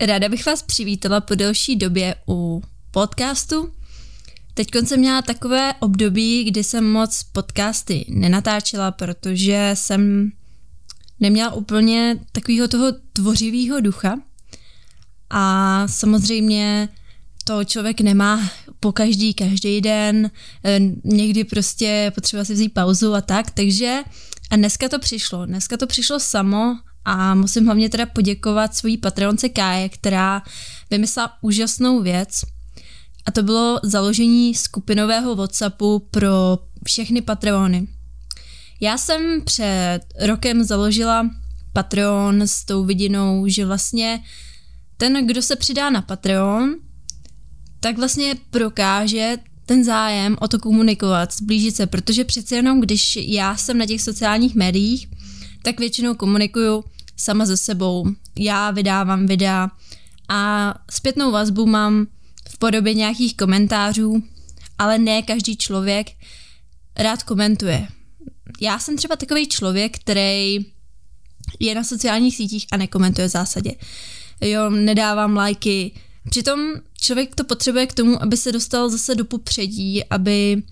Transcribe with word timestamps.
Ráda 0.00 0.28
bych 0.28 0.46
vás 0.46 0.62
přivítala 0.62 1.20
po 1.20 1.34
delší 1.34 1.76
době 1.76 2.14
u 2.28 2.62
podcastu. 2.90 3.72
Teď 4.54 4.68
jsem 4.86 5.00
měla 5.00 5.22
takové 5.22 5.74
období, 5.80 6.44
kdy 6.44 6.64
jsem 6.64 6.92
moc 6.92 7.22
podcasty 7.22 8.04
nenatáčela, 8.08 8.90
protože 8.90 9.70
jsem 9.74 10.32
neměla 11.20 11.52
úplně 11.54 12.18
takového 12.32 12.68
toho 12.68 12.86
tvořivého 13.12 13.80
ducha. 13.80 14.20
A 15.30 15.84
samozřejmě 15.88 16.88
to 17.44 17.64
člověk 17.64 18.00
nemá 18.00 18.50
po 18.80 18.92
každý, 18.92 19.34
každý 19.34 19.80
den, 19.80 20.30
eh, 20.64 20.80
někdy 21.04 21.44
prostě 21.44 22.12
potřeba 22.14 22.44
si 22.44 22.54
vzít 22.54 22.74
pauzu 22.74 23.14
a 23.14 23.20
tak, 23.20 23.50
takže 23.50 24.00
a 24.50 24.56
dneska 24.56 24.88
to 24.88 24.98
přišlo, 24.98 25.46
dneska 25.46 25.76
to 25.76 25.86
přišlo 25.86 26.20
samo 26.20 26.76
a 27.10 27.34
musím 27.34 27.66
hlavně 27.66 27.88
teda 27.88 28.06
poděkovat 28.06 28.74
svojí 28.74 28.96
patronce 28.96 29.48
Káje, 29.48 29.88
která 29.88 30.42
vymyslela 30.90 31.32
úžasnou 31.42 32.02
věc 32.02 32.40
a 33.26 33.30
to 33.30 33.42
bylo 33.42 33.80
založení 33.82 34.54
skupinového 34.54 35.36
Whatsappu 35.36 35.98
pro 36.10 36.58
všechny 36.84 37.20
Patreony. 37.20 37.88
Já 38.80 38.98
jsem 38.98 39.42
před 39.44 40.00
rokem 40.20 40.64
založila 40.64 41.30
Patreon 41.72 42.42
s 42.42 42.64
tou 42.64 42.84
vidinou, 42.84 43.48
že 43.48 43.66
vlastně 43.66 44.22
ten, 44.96 45.26
kdo 45.26 45.42
se 45.42 45.56
přidá 45.56 45.90
na 45.90 46.02
Patreon, 46.02 46.74
tak 47.80 47.98
vlastně 47.98 48.34
prokáže 48.50 49.36
ten 49.66 49.84
zájem 49.84 50.36
o 50.40 50.48
to 50.48 50.58
komunikovat, 50.58 51.34
zblížit 51.34 51.76
se, 51.76 51.86
protože 51.86 52.24
přece 52.24 52.56
jenom, 52.56 52.80
když 52.80 53.18
já 53.22 53.56
jsem 53.56 53.78
na 53.78 53.86
těch 53.86 54.02
sociálních 54.02 54.54
médiích, 54.54 55.08
tak 55.62 55.80
většinou 55.80 56.14
komunikuju 56.14 56.84
sama 57.18 57.46
ze 57.46 57.56
sebou. 57.56 58.06
Já 58.38 58.70
vydávám 58.70 59.26
videa 59.26 59.70
a 60.28 60.74
zpětnou 60.90 61.32
vazbu 61.32 61.66
mám 61.66 62.06
v 62.48 62.58
podobě 62.58 62.94
nějakých 62.94 63.36
komentářů, 63.36 64.22
ale 64.78 64.98
ne 64.98 65.22
každý 65.22 65.56
člověk 65.56 66.06
rád 66.96 67.22
komentuje. 67.22 67.88
Já 68.60 68.78
jsem 68.78 68.96
třeba 68.96 69.16
takový 69.16 69.48
člověk, 69.48 69.98
který 69.98 70.58
je 71.60 71.74
na 71.74 71.84
sociálních 71.84 72.36
sítích 72.36 72.66
a 72.72 72.76
nekomentuje 72.76 73.28
v 73.28 73.30
zásadě. 73.30 73.74
Jo, 74.40 74.70
nedávám 74.70 75.36
lajky. 75.36 75.92
Přitom 76.30 76.60
člověk 77.00 77.34
to 77.34 77.44
potřebuje 77.44 77.86
k 77.86 77.94
tomu, 77.94 78.22
aby 78.22 78.36
se 78.36 78.52
dostal 78.52 78.90
zase 78.90 79.14
do 79.14 79.24
popředí, 79.24 80.04
aby, 80.04 80.62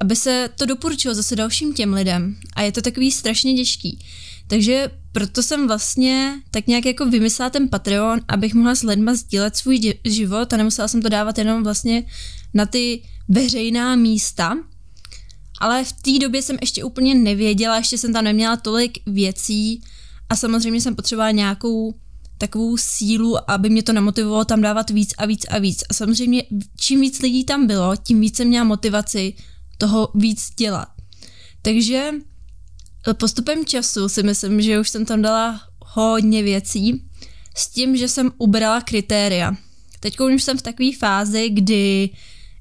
aby 0.00 0.16
se 0.16 0.48
to 0.56 0.66
doporučilo 0.66 1.14
zase 1.14 1.36
dalším 1.36 1.74
těm 1.74 1.92
lidem. 1.92 2.36
A 2.56 2.62
je 2.62 2.72
to 2.72 2.82
takový 2.82 3.12
strašně 3.12 3.54
těžký. 3.54 3.98
Takže 4.52 4.90
proto 5.12 5.42
jsem 5.42 5.66
vlastně 5.66 6.34
tak 6.50 6.66
nějak 6.66 6.86
jako 6.86 7.06
vymyslela 7.06 7.50
ten 7.50 7.68
Patreon, 7.68 8.20
abych 8.28 8.54
mohla 8.54 8.74
s 8.74 8.82
lidma 8.82 9.14
sdílet 9.14 9.56
svůj 9.56 9.94
život 10.04 10.52
a 10.52 10.56
nemusela 10.56 10.88
jsem 10.88 11.02
to 11.02 11.08
dávat 11.08 11.38
jenom 11.38 11.64
vlastně 11.64 12.04
na 12.54 12.66
ty 12.66 13.02
veřejná 13.28 13.96
místa. 13.96 14.58
Ale 15.60 15.84
v 15.84 15.92
té 15.92 16.18
době 16.18 16.42
jsem 16.42 16.56
ještě 16.60 16.84
úplně 16.84 17.14
nevěděla, 17.14 17.76
ještě 17.76 17.98
jsem 17.98 18.12
tam 18.12 18.24
neměla 18.24 18.56
tolik 18.56 18.98
věcí 19.06 19.82
a 20.28 20.36
samozřejmě 20.36 20.80
jsem 20.80 20.96
potřebovala 20.96 21.30
nějakou 21.30 21.94
takovou 22.38 22.76
sílu, 22.76 23.50
aby 23.50 23.70
mě 23.70 23.82
to 23.82 23.92
namotivovalo 23.92 24.44
tam 24.44 24.60
dávat 24.60 24.90
víc 24.90 25.14
a 25.18 25.26
víc 25.26 25.44
a 25.50 25.58
víc. 25.58 25.84
A 25.90 25.94
samozřejmě 25.94 26.42
čím 26.80 27.00
víc 27.00 27.22
lidí 27.22 27.44
tam 27.44 27.66
bylo, 27.66 27.96
tím 27.96 28.20
víc 28.20 28.36
jsem 28.36 28.48
měla 28.48 28.64
motivaci 28.64 29.34
toho 29.78 30.08
víc 30.14 30.50
dělat. 30.56 30.88
Takže 31.62 32.12
Postupem 33.12 33.64
času 33.64 34.08
si 34.08 34.22
myslím, 34.22 34.62
že 34.62 34.80
už 34.80 34.88
jsem 34.88 35.04
tam 35.04 35.22
dala 35.22 35.60
hodně 35.80 36.42
věcí 36.42 37.04
s 37.56 37.68
tím, 37.68 37.96
že 37.96 38.08
jsem 38.08 38.32
ubrala 38.38 38.80
kritéria. 38.80 39.56
Teď 40.00 40.20
už 40.20 40.42
jsem 40.42 40.58
v 40.58 40.62
takové 40.62 40.90
fázi, 40.98 41.50
kdy 41.50 42.10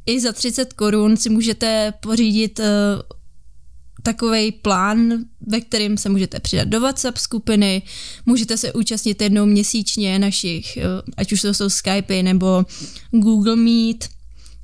i 0.06 0.20
za 0.20 0.32
30 0.32 0.74
korun 0.74 1.18
si 1.18 1.30
můžete 1.30 1.94
pořídit 2.02 2.60
eh, 2.60 2.66
takový 4.04 4.52
plán, 4.52 5.14
ve 5.48 5.62
kterém 5.62 5.98
se 5.98 6.10
můžete 6.10 6.40
přidat 6.40 6.68
do 6.68 6.80
WhatsApp 6.80 7.18
skupiny, 7.18 7.82
můžete 8.26 8.58
se 8.58 8.74
účastnit 8.74 9.22
jednou 9.22 9.46
měsíčně 9.46 10.20
našich, 10.20 10.78
uh, 10.78 11.02
ať 11.18 11.32
už 11.32 11.42
to 11.42 11.54
jsou 11.54 11.70
Skypey 11.70 12.24
nebo 12.24 12.66
Google 13.12 13.56
Meet, 13.56 14.10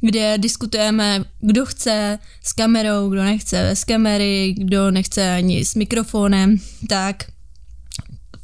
kde 0.01 0.37
diskutujeme, 0.37 1.23
kdo 1.39 1.65
chce 1.65 2.19
s 2.43 2.53
kamerou, 2.53 3.09
kdo 3.09 3.23
nechce 3.23 3.69
bez 3.69 3.83
kamery, 3.83 4.55
kdo 4.57 4.91
nechce 4.91 5.35
ani 5.35 5.65
s 5.65 5.75
mikrofonem, 5.75 6.57
tak 6.89 7.23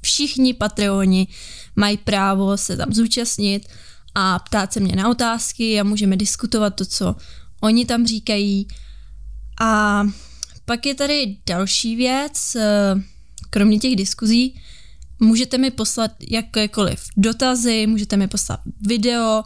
všichni 0.01 0.53
Patreoni 0.53 1.27
mají 1.75 1.97
právo 1.97 2.57
se 2.57 2.77
tam 2.77 2.93
zúčastnit 2.93 3.67
a 4.15 4.39
ptát 4.39 4.73
se 4.73 4.79
mě 4.79 4.95
na 4.95 5.09
otázky 5.09 5.79
a 5.79 5.83
můžeme 5.83 6.17
diskutovat 6.17 6.75
to, 6.75 6.85
co 6.85 7.15
oni 7.61 7.85
tam 7.85 8.07
říkají. 8.07 8.67
A 9.61 10.03
pak 10.65 10.85
je 10.85 10.95
tady 10.95 11.37
další 11.45 11.95
věc, 11.95 12.55
eh, 12.55 12.95
kromě 13.49 13.79
těch 13.79 13.95
diskuzí, 13.95 14.61
můžete 15.19 15.57
mi 15.57 15.71
poslat 15.71 16.11
jakékoliv 16.29 17.03
dotazy, 17.17 17.87
můžete 17.87 18.17
mi 18.17 18.27
poslat 18.27 18.59
video, 18.87 19.43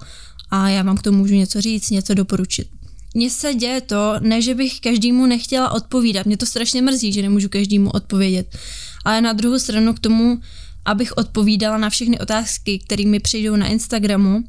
a 0.49 0.69
já 0.69 0.83
vám 0.83 0.97
k 0.97 1.01
tomu 1.01 1.17
můžu 1.17 1.33
něco 1.33 1.61
říct, 1.61 1.89
něco 1.89 2.13
doporučit. 2.13 2.67
Mně 3.13 3.29
se 3.29 3.53
děje 3.53 3.81
to, 3.81 4.13
ne, 4.19 4.41
že 4.41 4.55
bych 4.55 4.79
každému 4.79 5.25
nechtěla 5.25 5.71
odpovídat, 5.71 6.25
mě 6.25 6.37
to 6.37 6.45
strašně 6.45 6.81
mrzí, 6.81 7.13
že 7.13 7.21
nemůžu 7.21 7.49
každému 7.49 7.89
odpovědět, 7.89 8.57
ale 9.05 9.21
na 9.21 9.33
druhou 9.33 9.59
stranu 9.59 9.93
k 9.93 9.99
tomu, 9.99 10.39
abych 10.85 11.17
odpovídala 11.17 11.77
na 11.77 11.89
všechny 11.89 12.19
otázky, 12.19 12.79
které 12.79 13.05
mi 13.05 13.19
přijdou 13.19 13.55
na 13.55 13.67
Instagramu, 13.67 14.43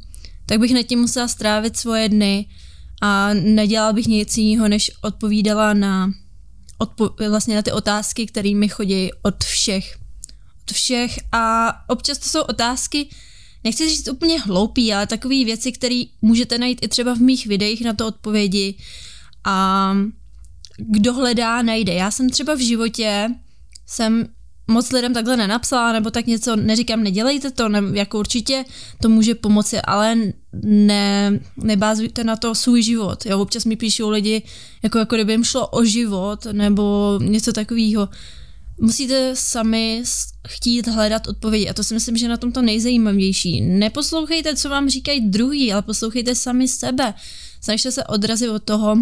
tak 0.47 0.59
bych 0.59 0.75
nad 0.75 0.83
tím 0.83 1.01
musela 1.01 1.29
strávit 1.29 1.77
svoje 1.77 2.09
dny 2.09 2.47
a 3.03 3.35
nedělala 3.35 3.93
bych 3.93 4.07
nic 4.07 4.39
jiného, 4.39 4.69
než 4.69 4.91
odpovídala 5.03 5.75
na, 5.75 6.11
odpo- 6.81 7.31
vlastně 7.31 7.55
na 7.55 7.63
ty 7.63 7.73
otázky, 7.73 8.27
které 8.27 8.55
mi 8.55 8.69
chodí 8.69 9.11
od 9.23 9.45
všech. 9.45 9.99
Od 10.63 10.73
všech 10.73 11.19
a 11.33 11.73
občas 11.89 12.19
to 12.19 12.29
jsou 12.29 12.41
otázky, 12.41 13.09
nechci 13.69 13.89
říct 13.89 14.09
úplně 14.09 14.41
hloupý, 14.41 14.95
ale 14.95 15.07
takové 15.07 15.45
věci, 15.45 15.73
které 15.73 16.03
můžete 16.23 16.59
najít 16.59 16.79
i 16.83 16.89
třeba 16.89 17.15
v 17.15 17.19
mých 17.19 17.47
videích 17.47 17.85
na 17.85 17.93
to 17.93 18.07
odpovědi 18.07 18.75
a 19.45 19.97
kdo 20.79 21.15
hledá, 21.15 21.63
najde. 21.63 21.93
Já 21.93 22.11
jsem 22.11 22.31
třeba 22.31 22.55
v 22.55 22.59
životě 22.59 23.29
jsem 23.87 24.29
moc 24.71 24.93
lidem 24.93 25.15
takhle 25.15 25.37
nenapsala, 25.37 25.93
nebo 25.93 26.11
tak 26.11 26.27
něco, 26.27 26.57
neříkám, 26.57 27.03
nedělejte 27.03 27.51
to, 27.51 27.69
ne, 27.69 27.83
jako 27.93 28.19
určitě 28.19 28.65
to 29.03 29.09
může 29.09 29.35
pomoci, 29.35 29.81
ale 29.81 30.17
ne, 30.65 31.41
nebázujte 31.57 32.25
na 32.25 32.37
to 32.37 32.55
svůj 32.55 32.83
život. 32.83 33.27
Jo, 33.27 33.41
občas 33.41 33.65
mi 33.65 33.77
píšou 33.77 34.09
lidi, 34.11 34.43
jako, 34.83 34.99
jako 34.99 35.15
kdyby 35.15 35.33
jim 35.33 35.45
šlo 35.45 35.67
o 35.67 35.85
život, 35.85 36.47
nebo 36.53 37.19
něco 37.23 37.53
takového 37.53 38.09
musíte 38.81 39.37
sami 39.37 40.03
chtít 40.49 40.87
hledat 40.87 41.27
odpovědi 41.27 41.69
a 41.69 41.75
to 41.75 41.85
si 41.85 41.95
myslím, 41.95 42.17
že 42.17 42.29
na 42.29 42.37
tom 42.37 42.53
to 42.53 42.63
nejzajímavější. 42.63 43.61
Neposlouchejte, 43.61 44.57
co 44.57 44.69
vám 44.69 44.89
říkají 44.89 45.21
druhý, 45.21 45.73
ale 45.73 45.83
poslouchejte 45.83 46.35
sami 46.35 46.69
sebe. 46.69 47.15
Snažte 47.61 47.93
se 47.93 48.05
odrazit 48.05 48.51
od 48.51 48.63
toho, 48.63 48.97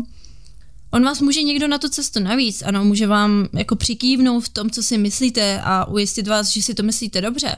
On 0.90 1.04
vás 1.04 1.20
může 1.20 1.42
někdo 1.42 1.68
na 1.68 1.78
tu 1.78 1.88
cestu 1.88 2.20
navíc, 2.20 2.62
ano, 2.62 2.84
může 2.84 3.06
vám 3.06 3.48
jako 3.52 3.76
přikývnout 3.76 4.44
v 4.44 4.48
tom, 4.48 4.70
co 4.70 4.82
si 4.82 4.98
myslíte 4.98 5.60
a 5.64 5.88
ujistit 5.88 6.28
vás, 6.28 6.48
že 6.48 6.62
si 6.62 6.74
to 6.74 6.82
myslíte 6.82 7.20
dobře. 7.20 7.56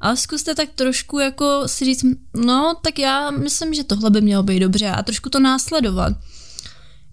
Ale 0.00 0.16
zkuste 0.16 0.54
tak 0.54 0.68
trošku 0.74 1.18
jako 1.18 1.62
si 1.66 1.84
říct, 1.84 2.04
no, 2.36 2.74
tak 2.82 2.98
já 2.98 3.30
myslím, 3.30 3.74
že 3.74 3.84
tohle 3.84 4.10
by 4.10 4.20
mělo 4.20 4.42
být 4.42 4.60
dobře 4.60 4.88
a 4.88 5.02
trošku 5.02 5.30
to 5.30 5.40
následovat 5.40 6.12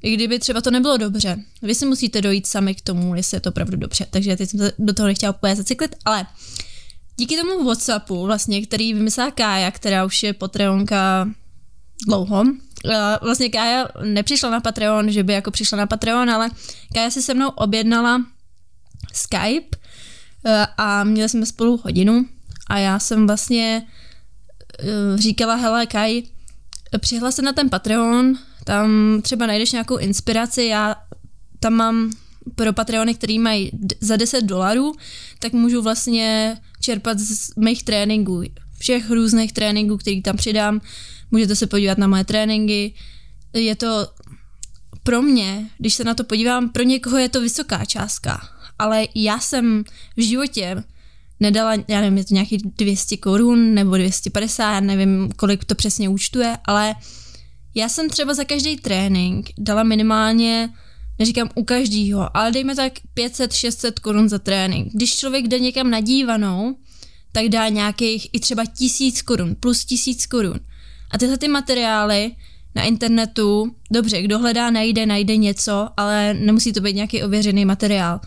i 0.05 0.13
kdyby 0.13 0.39
třeba 0.39 0.61
to 0.61 0.71
nebylo 0.71 0.97
dobře. 0.97 1.37
Vy 1.61 1.75
si 1.75 1.85
musíte 1.85 2.21
dojít 2.21 2.47
sami 2.47 2.75
k 2.75 2.81
tomu, 2.81 3.15
jestli 3.15 3.35
je 3.35 3.41
to 3.41 3.49
opravdu 3.49 3.77
dobře. 3.77 4.07
Takže 4.09 4.35
teď 4.35 4.49
jsem 4.49 4.69
do 4.79 4.93
toho 4.93 5.07
nechtěla 5.07 5.35
úplně 5.35 5.55
zacyklit, 5.55 5.95
ale 6.05 6.25
díky 7.17 7.37
tomu 7.37 7.63
Whatsappu, 7.63 8.25
vlastně, 8.25 8.61
který 8.61 8.93
vymyslela 8.93 9.31
Kája, 9.31 9.71
která 9.71 10.05
už 10.05 10.23
je 10.23 10.33
Patreonka 10.33 11.29
dlouho, 12.07 12.43
vlastně 13.21 13.49
Kája 13.49 13.87
nepřišla 14.03 14.49
na 14.49 14.59
Patreon, 14.59 15.11
že 15.11 15.23
by 15.23 15.33
jako 15.33 15.51
přišla 15.51 15.77
na 15.77 15.87
Patreon, 15.87 16.29
ale 16.29 16.49
Kája 16.93 17.09
si 17.09 17.21
se 17.21 17.33
mnou 17.33 17.49
objednala 17.49 18.25
Skype 19.13 19.77
e, 20.45 20.67
a 20.77 21.03
měli 21.03 21.29
jsme 21.29 21.45
spolu 21.45 21.81
hodinu 21.83 22.25
a 22.67 22.77
já 22.77 22.99
jsem 22.99 23.27
vlastně 23.27 23.87
e, 24.79 25.17
říkala, 25.17 25.55
hele 25.55 25.85
Kaj, 25.85 26.23
přihla 26.99 27.31
se 27.31 27.41
na 27.41 27.53
ten 27.53 27.69
Patreon, 27.69 28.37
tam 28.65 29.19
třeba 29.21 29.45
najdeš 29.45 29.71
nějakou 29.71 29.97
inspiraci, 29.97 30.63
já 30.63 30.95
tam 31.59 31.73
mám 31.73 32.11
pro 32.55 32.73
Patreony, 32.73 33.15
který 33.15 33.39
mají 33.39 33.71
za 34.01 34.15
10 34.15 34.41
dolarů, 34.41 34.93
tak 35.39 35.53
můžu 35.53 35.81
vlastně 35.81 36.57
čerpat 36.79 37.19
z 37.19 37.55
mých 37.55 37.83
tréninků, 37.83 38.43
všech 38.79 39.09
různých 39.09 39.53
tréninků, 39.53 39.97
který 39.97 40.21
tam 40.21 40.37
přidám. 40.37 40.81
Můžete 41.31 41.55
se 41.55 41.67
podívat 41.67 41.97
na 41.97 42.07
moje 42.07 42.23
tréninky. 42.23 42.93
Je 43.53 43.75
to 43.75 44.07
pro 45.03 45.21
mě, 45.21 45.69
když 45.77 45.93
se 45.93 46.03
na 46.03 46.13
to 46.13 46.23
podívám, 46.23 46.69
pro 46.69 46.83
někoho 46.83 47.17
je 47.17 47.29
to 47.29 47.41
vysoká 47.41 47.85
částka, 47.85 48.41
ale 48.79 49.07
já 49.15 49.39
jsem 49.39 49.83
v 50.17 50.21
životě 50.21 50.83
nedala, 51.39 51.73
já 51.87 52.01
nevím, 52.01 52.17
je 52.17 52.25
to 52.25 52.33
nějaký 52.33 52.57
200 52.77 53.17
korun 53.17 53.73
nebo 53.73 53.97
250, 53.97 54.73
já 54.73 54.79
nevím, 54.79 55.31
kolik 55.35 55.65
to 55.65 55.75
přesně 55.75 56.09
účtuje, 56.09 56.57
ale 56.65 56.95
já 57.75 57.89
jsem 57.89 58.09
třeba 58.09 58.33
za 58.33 58.43
každý 58.43 58.77
trénink 58.77 59.49
dala 59.57 59.83
minimálně, 59.83 60.69
neříkám 61.19 61.49
u 61.55 61.63
každýho, 61.63 62.37
ale 62.37 62.51
dejme 62.51 62.75
tak 62.75 62.93
500-600 63.17 63.91
korun 64.01 64.29
za 64.29 64.39
trénink. 64.39 64.93
Když 64.93 65.15
člověk 65.15 65.47
jde 65.47 65.59
někam 65.59 65.89
nadívanou, 65.89 66.75
tak 67.31 67.49
dá 67.49 67.69
nějakých 67.69 68.27
i 68.33 68.39
třeba 68.39 68.65
tisíc 68.65 69.21
korun, 69.21 69.55
plus 69.59 69.85
tisíc 69.85 70.25
korun. 70.25 70.59
A 71.11 71.17
tyhle 71.17 71.37
ty 71.37 71.47
materiály 71.47 72.31
na 72.75 72.83
internetu, 72.83 73.75
dobře, 73.91 74.21
kdo 74.21 74.39
hledá, 74.39 74.71
najde, 74.71 75.05
najde 75.05 75.37
něco, 75.37 75.89
ale 75.97 76.33
nemusí 76.33 76.73
to 76.73 76.81
být 76.81 76.95
nějaký 76.95 77.23
ověřený 77.23 77.65
materiál. 77.65 78.19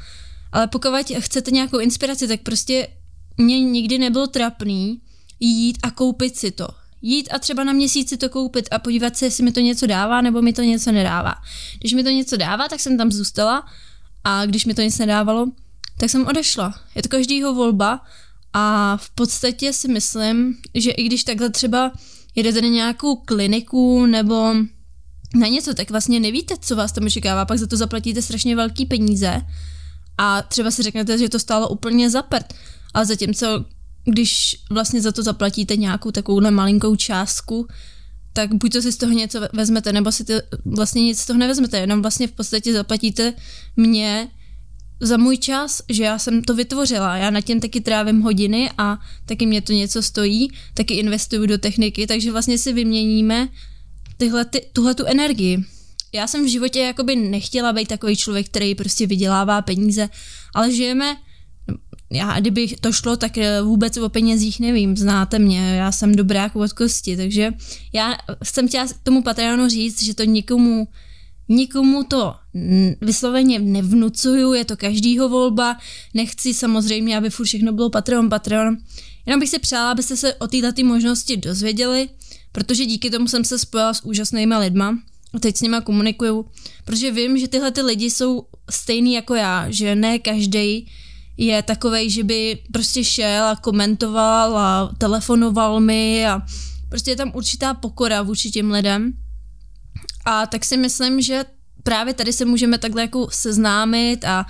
Ale 0.53 0.67
pokud 0.67 0.91
chcete 1.19 1.51
nějakou 1.51 1.79
inspiraci, 1.79 2.29
tak 2.29 2.41
prostě 2.41 2.89
mě 3.37 3.61
nikdy 3.61 3.99
nebylo 3.99 4.27
trapný 4.27 5.01
jít 5.41 5.79
a 5.83 5.91
koupit 5.91 6.37
si 6.37 6.51
to. 6.51 6.69
Jít 7.03 7.29
a 7.33 7.39
třeba 7.39 7.65
na 7.65 7.73
měsíci 7.73 8.17
to 8.17 8.29
koupit 8.29 8.69
a 8.71 8.79
podívat 8.79 9.17
se, 9.17 9.27
jestli 9.27 9.45
mi 9.45 9.53
to 9.53 9.61
něco 9.61 9.87
dává 9.87 10.21
nebo 10.21 10.43
mi 10.43 10.53
to 10.53 10.63
něco 10.63 10.93
nedává. 10.93 11.35
Když 11.79 11.93
mi 11.93 12.05
to 12.05 12.11
něco 12.11 12.37
dává, 12.37 12.69
tak 12.69 12.81
jsem 12.81 12.99
tam 12.99 13.13
zůstala 13.13 13.67
a 14.25 14.47
když 14.47 14.65
mi 14.65 14.75
to 14.75 14.83
nic 14.83 14.99
nedávalo, 14.99 15.47
tak 15.99 16.11
jsem 16.11 16.27
odešla. 16.27 16.75
Je 16.95 17.03
to 17.03 17.09
každýho 17.09 17.55
volba 17.55 18.01
a 18.53 18.97
v 18.97 19.11
podstatě 19.11 19.73
si 19.73 19.89
myslím, 19.89 20.57
že 20.75 20.91
i 20.91 21.03
když 21.03 21.25
takhle 21.25 21.51
třeba 21.51 21.93
jedete 22.35 22.63
na 22.63 22.69
nějakou 22.69 23.17
kliniku 23.17 24.07
nebo 24.07 24.55
na 25.35 25.47
něco, 25.47 25.75
tak 25.75 25.91
vlastně 25.91 26.21
nevíte, 26.21 26.55
co 26.61 26.77
vás 26.77 26.93
tam 26.93 27.05
očekává, 27.05 27.45
pak 27.45 27.59
za 27.59 27.67
to 27.67 27.77
zaplatíte 27.77 28.23
strašně 28.23 28.57
velký 28.57 28.87
peníze 28.87 29.43
a 30.19 30.43
třeba 30.43 30.71
si 30.71 30.83
řeknete, 30.83 31.19
že 31.19 31.29
to 31.29 31.39
stálo 31.39 31.69
úplně 31.69 32.11
za 32.11 32.23
prd. 32.23 32.55
Ale 32.95 33.07
zatímco, 33.07 33.65
když 34.11 34.57
vlastně 34.71 35.01
za 35.01 35.13
to 35.13 35.23
zaplatíte 35.23 35.77
nějakou 35.77 36.11
takovouhle 36.11 36.51
malinkou 36.51 36.97
částku, 36.97 37.67
tak 38.33 38.55
buď 38.55 38.73
to 38.73 38.83
si 38.83 38.93
z 38.93 38.97
toho 38.97 39.13
něco 39.13 39.41
vezmete, 39.53 39.93
nebo 39.93 40.13
si 40.13 40.25
to 40.25 40.33
vlastně 40.65 41.03
nic 41.03 41.21
z 41.21 41.27
toho 41.27 41.39
nevezmete, 41.39 41.79
jenom 41.79 42.03
vlastně 42.03 42.27
v 42.27 42.33
podstatě 42.33 42.73
zaplatíte 42.73 43.35
mě 43.77 44.29
za 45.01 45.17
můj 45.17 45.37
čas, 45.37 45.83
že 45.89 46.05
já 46.05 46.19
jsem 46.19 46.43
to 46.43 46.55
vytvořila. 46.55 47.17
Já 47.17 47.31
na 47.31 47.41
tím 47.41 47.61
taky 47.61 47.81
trávím 47.81 48.21
hodiny 48.21 48.71
a 48.79 48.99
taky 49.27 49.47
mě 49.47 49.63
to 49.63 49.73
něco 49.73 50.03
stojí, 50.03 50.53
taky 50.75 50.95
investuju 50.95 51.47
do 51.47 51.59
techniky, 51.59 52.07
takže 52.07 52.33
vlastně 52.33 52.59
si 52.59 52.73
vyměníme 52.73 53.49
tyhle, 54.17 54.45
ty, 54.45 54.67
tuhle 54.73 54.95
tu 54.95 55.05
energii. 55.05 55.65
Já 56.13 56.27
jsem 56.27 56.45
v 56.45 56.49
životě 56.49 56.81
jakoby 56.81 57.17
nechtěla 57.17 57.73
být 57.73 57.89
takový 57.89 58.17
člověk, 58.17 58.47
který 58.47 58.75
prostě 58.75 59.07
vydělává 59.07 59.63
peníze, 59.63 60.09
ale 60.55 60.73
žijeme 60.73 61.17
já, 62.11 62.41
kdyby 62.41 62.69
to 62.81 62.93
šlo, 62.93 63.17
tak 63.17 63.39
eh, 63.39 63.63
vůbec 63.63 63.97
o 63.97 64.09
penězích 64.09 64.61
nevím, 64.61 64.97
znáte 64.97 65.39
mě, 65.39 65.75
já 65.77 65.93
jsem 65.93 66.15
dobrá 66.15 66.51
od 66.55 66.73
kosti, 66.73 67.17
takže 67.17 67.53
já 67.93 68.17
jsem 68.43 68.69
chtěla 68.69 68.87
tomu 69.03 69.23
Patreonu 69.23 69.69
říct, 69.69 70.03
že 70.03 70.15
to 70.15 70.25
nikomu 70.25 70.89
Nikomu 71.49 72.05
to 72.05 72.35
vysloveně 73.01 73.59
nevnucuju, 73.59 74.53
je 74.53 74.65
to 74.65 74.77
každýho 74.77 75.29
volba, 75.29 75.77
nechci 76.15 76.55
samozřejmě, 76.55 77.17
aby 77.17 77.31
furt 77.31 77.47
všechno 77.47 77.73
bylo 77.73 77.91
Patreon, 77.91 78.29
Patreon. 78.29 78.77
Jenom 79.27 79.41
bych 79.41 79.49
si 79.49 79.59
přála, 79.59 79.91
abyste 79.91 80.17
se 80.17 80.35
o 80.35 80.47
této 80.49 80.85
možnosti 80.85 81.37
dozvěděli, 81.37 82.09
protože 82.53 82.87
díky 82.87 83.11
tomu 83.11 83.29
jsem 83.29 83.45
se 83.45 83.59
spojila 83.59 83.95
s 83.95 84.05
úžasnými 84.05 84.57
lidma 84.57 84.99
a 85.35 85.39
teď 85.39 85.57
s 85.57 85.61
nima 85.61 85.81
komunikuju, 85.81 86.47
protože 86.85 87.11
vím, 87.11 87.39
že 87.39 87.49
tyhle 87.49 87.71
ty 87.71 87.83
lidi 87.83 88.11
jsou 88.11 88.47
stejný 88.71 89.15
jako 89.15 89.35
já, 89.35 89.71
že 89.71 89.95
ne 89.95 90.19
každý 90.19 90.87
je 91.39 91.63
takovej, 91.63 92.11
že 92.11 92.25
by 92.25 92.59
prostě 92.73 93.05
šel 93.05 93.45
a 93.45 93.57
komentoval 93.57 94.59
a 94.59 94.95
telefonoval 94.99 95.81
mi 95.81 96.27
a 96.27 96.43
prostě 96.89 97.11
je 97.11 97.17
tam 97.17 97.33
určitá 97.35 97.75
pokora 97.75 98.23
vůči 98.23 98.51
těm 98.51 98.71
lidem. 98.71 99.13
A 100.25 100.47
tak 100.47 100.65
si 100.65 100.77
myslím, 100.77 101.23
že 101.23 101.45
právě 101.83 102.15
tady 102.15 102.33
se 102.33 102.45
můžeme 102.45 102.79
takhle 102.79 103.03
jako 103.03 103.29
seznámit 103.31 104.25
a 104.25 104.47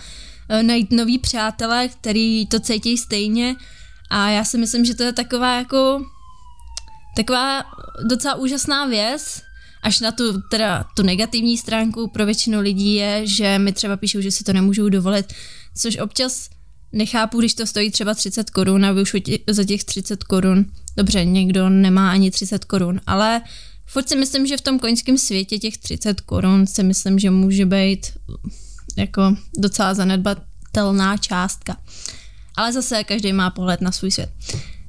e, 0.49 0.63
najít 0.63 0.93
nový 0.93 1.19
přátelé, 1.19 1.89
který 1.89 2.47
to 2.47 2.61
cítí 2.61 2.99
stejně 2.99 3.57
a 4.11 4.29
já 4.29 4.45
si 4.45 4.59
myslím, 4.59 4.85
že 4.85 4.95
to 4.95 5.03
je 5.03 5.13
taková 5.13 5.59
jako 5.59 6.03
taková 7.17 7.65
docela 8.09 8.35
úžasná 8.35 8.87
věc, 8.87 9.43
až 9.83 10.01
na 10.01 10.13
tu, 10.13 10.43
teda, 10.51 10.85
tu 10.97 11.03
negativní 11.03 11.59
stránku 11.59 12.09
pro 12.09 12.27
většinu 12.27 12.61
lidí 12.61 12.95
je, 12.95 13.27
že 13.27 13.59
mi 13.59 13.73
třeba 13.73 13.97
píšou, 13.97 14.21
že 14.21 14.31
si 14.31 14.45
to 14.45 14.53
nemůžou 14.53 14.89
dovolit, 14.89 15.33
což 15.77 15.99
občas 15.99 16.49
nechápu, 16.93 17.39
když 17.39 17.55
to 17.55 17.67
stojí 17.67 17.91
třeba 17.91 18.15
30 18.15 18.51
korun 18.51 18.85
a 18.85 18.93
vy 18.93 19.03
už 19.03 19.17
za 19.47 19.65
těch 19.65 19.85
30 19.85 20.25
korun, 20.25 20.65
dobře, 20.97 21.25
někdo 21.25 21.69
nemá 21.69 22.11
ani 22.11 22.31
30 22.31 22.65
korun, 22.65 23.01
ale 23.07 23.41
furt 23.87 24.09
si 24.09 24.17
myslím, 24.17 24.47
že 24.47 24.57
v 24.57 24.61
tom 24.61 24.79
koňském 24.79 25.19
světě 25.19 25.59
těch 25.59 25.79
30 25.79 26.21
korun 26.21 26.67
si 26.67 26.83
myslím, 26.83 27.19
že 27.19 27.31
může 27.31 27.67
být 27.67 28.07
jako 28.97 29.37
docela 29.59 29.95
zanedbatelná 29.95 31.17
částka. 31.17 31.77
Ale 32.57 32.73
zase 32.73 33.05
každý 33.05 33.33
má 33.33 33.51
pohled 33.51 33.81
na 33.81 33.93
svůj 33.93 34.11
svět. 34.11 34.31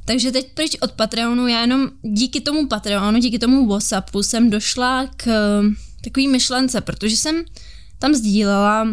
Takže 0.06 0.32
teď 0.32 0.54
pryč 0.54 0.76
od 0.82 0.92
Patreonu, 0.92 1.48
já 1.48 1.62
jenom 1.62 1.90
díky 2.02 2.42
tomu 2.42 2.68
Patreonu, 2.68 3.20
díky 3.20 3.40
tomu 3.40 3.68
WhatsAppu 3.68 4.24
jsem 4.24 4.50
došla 4.50 5.08
k 5.18 5.28
takový 6.04 6.28
myšlence, 6.28 6.82
protože 6.82 7.18
jsem 7.18 7.44
tam 8.00 8.14
sdílela 8.14 8.88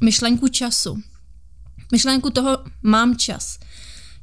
myšlenku 0.00 0.48
času. 0.48 1.02
Myšlenku 1.92 2.30
toho 2.30 2.58
mám 2.82 3.16
čas. 3.16 3.58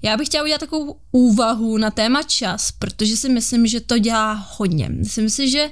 Já 0.02 0.18
bych 0.18 0.28
chtěla 0.28 0.44
udělat 0.44 0.60
takovou 0.60 1.00
úvahu 1.12 1.78
na 1.78 1.92
téma 1.92 2.24
čas, 2.24 2.72
protože 2.72 3.18
si 3.18 3.30
myslím, 3.30 3.68
že 3.68 3.80
to 3.80 3.98
dělá 3.98 4.48
hodně. 4.58 4.90
Myslím 4.90 5.30
si, 5.30 5.50
že 5.50 5.70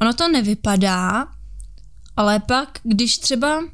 ono 0.00 0.14
to 0.14 0.28
nevypadá, 0.28 1.28
ale 2.16 2.40
pak, 2.40 2.78
když 2.82 3.18
třeba 3.18 3.58
uh, 3.58 3.66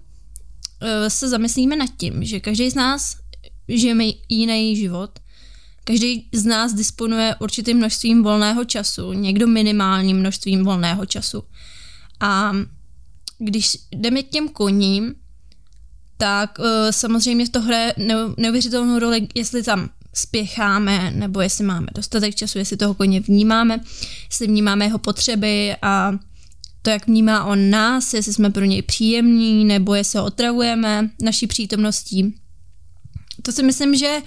se 1.08 1.28
zamyslíme 1.28 1.76
nad 1.76 1.90
tím, 1.96 2.24
že 2.24 2.40
každý 2.40 2.70
z 2.70 2.74
nás 2.74 3.16
žijeme 3.68 4.04
jiný 4.28 4.76
život, 4.76 5.18
každý 5.84 6.28
z 6.32 6.44
nás 6.44 6.72
disponuje 6.72 7.36
určitým 7.40 7.76
množstvím 7.76 8.22
volného 8.22 8.64
času, 8.64 9.12
někdo 9.12 9.46
minimálním 9.46 10.16
množstvím 10.16 10.64
volného 10.64 11.06
času. 11.06 11.42
A 12.20 12.52
když 13.38 13.76
jdeme 13.92 14.22
k 14.22 14.28
těm 14.28 14.48
koním, 14.48 15.14
tak 16.16 16.58
uh, 16.58 16.64
samozřejmě 16.90 17.48
to 17.48 17.60
hraje 17.60 17.94
neuvěřitelnou 18.36 18.98
roli, 18.98 19.28
jestli 19.34 19.62
tam 19.62 19.88
spěcháme, 20.14 21.10
nebo 21.10 21.40
jestli 21.40 21.64
máme 21.64 21.86
dostatek 21.94 22.34
času, 22.34 22.58
jestli 22.58 22.76
toho 22.76 22.94
koně 22.94 23.20
vnímáme, 23.20 23.80
jestli 24.30 24.46
vnímáme 24.46 24.84
jeho 24.84 24.98
potřeby 24.98 25.76
a 25.82 26.18
to, 26.82 26.90
jak 26.90 27.06
vnímá 27.06 27.44
on 27.44 27.70
nás, 27.70 28.14
jestli 28.14 28.32
jsme 28.32 28.50
pro 28.50 28.64
něj 28.64 28.82
příjemní, 28.82 29.64
nebo 29.64 29.94
jestli 29.94 30.18
ho 30.18 30.24
otravujeme 30.24 31.10
naší 31.22 31.46
přítomností. 31.46 32.34
To 33.42 33.52
si 33.52 33.62
myslím, 33.62 33.96
že 33.96 34.18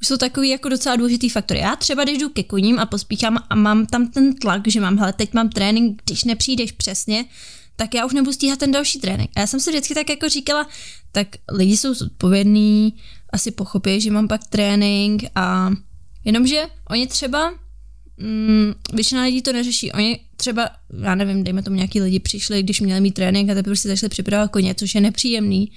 už 0.00 0.06
jsou 0.06 0.16
takový 0.16 0.48
jako 0.48 0.68
docela 0.68 0.96
důležitý 0.96 1.28
faktory. 1.28 1.60
Já 1.60 1.76
třeba, 1.76 2.04
když 2.04 2.18
jdu 2.18 2.28
ke 2.28 2.42
koním 2.42 2.78
a 2.78 2.86
pospíchám 2.86 3.38
a 3.50 3.54
mám 3.54 3.86
tam 3.86 4.08
ten 4.08 4.34
tlak, 4.34 4.68
že 4.68 4.80
mám, 4.80 4.98
hele, 4.98 5.12
teď 5.12 5.34
mám 5.34 5.48
trénink, 5.48 6.02
když 6.04 6.24
nepřijdeš 6.24 6.72
přesně, 6.72 7.24
tak 7.78 7.94
já 7.94 8.06
už 8.06 8.12
nebudu 8.12 8.32
stíhat 8.32 8.58
ten 8.58 8.72
další 8.72 9.00
trénink. 9.00 9.30
A 9.36 9.40
já 9.40 9.46
jsem 9.46 9.60
si 9.60 9.70
vždycky 9.70 9.94
tak 9.94 10.10
jako 10.10 10.28
říkala, 10.28 10.68
tak 11.12 11.28
lidi 11.52 11.76
jsou 11.76 11.94
zodpovědní, 11.94 12.94
asi 13.32 13.50
pochopí, 13.50 14.00
že 14.00 14.10
mám 14.10 14.28
pak 14.28 14.46
trénink 14.46 15.24
a 15.34 15.70
jenomže 16.24 16.62
oni 16.90 17.06
třeba, 17.06 17.54
mm, 18.16 18.72
většina 18.92 19.22
lidí 19.22 19.42
to 19.42 19.52
neřeší, 19.52 19.92
oni 19.92 20.20
třeba, 20.36 20.70
já 21.02 21.14
nevím, 21.14 21.44
dejme 21.44 21.62
tomu 21.62 21.76
nějaký 21.76 22.00
lidi 22.00 22.20
přišli, 22.20 22.62
když 22.62 22.80
měli 22.80 23.00
mít 23.00 23.14
trénink 23.14 23.50
a 23.50 23.54
teprve 23.54 23.76
si 23.76 23.88
začali 23.88 24.10
připravovat 24.10 24.50
koně, 24.50 24.74
což 24.74 24.94
je 24.94 25.00
nepříjemný 25.00 25.72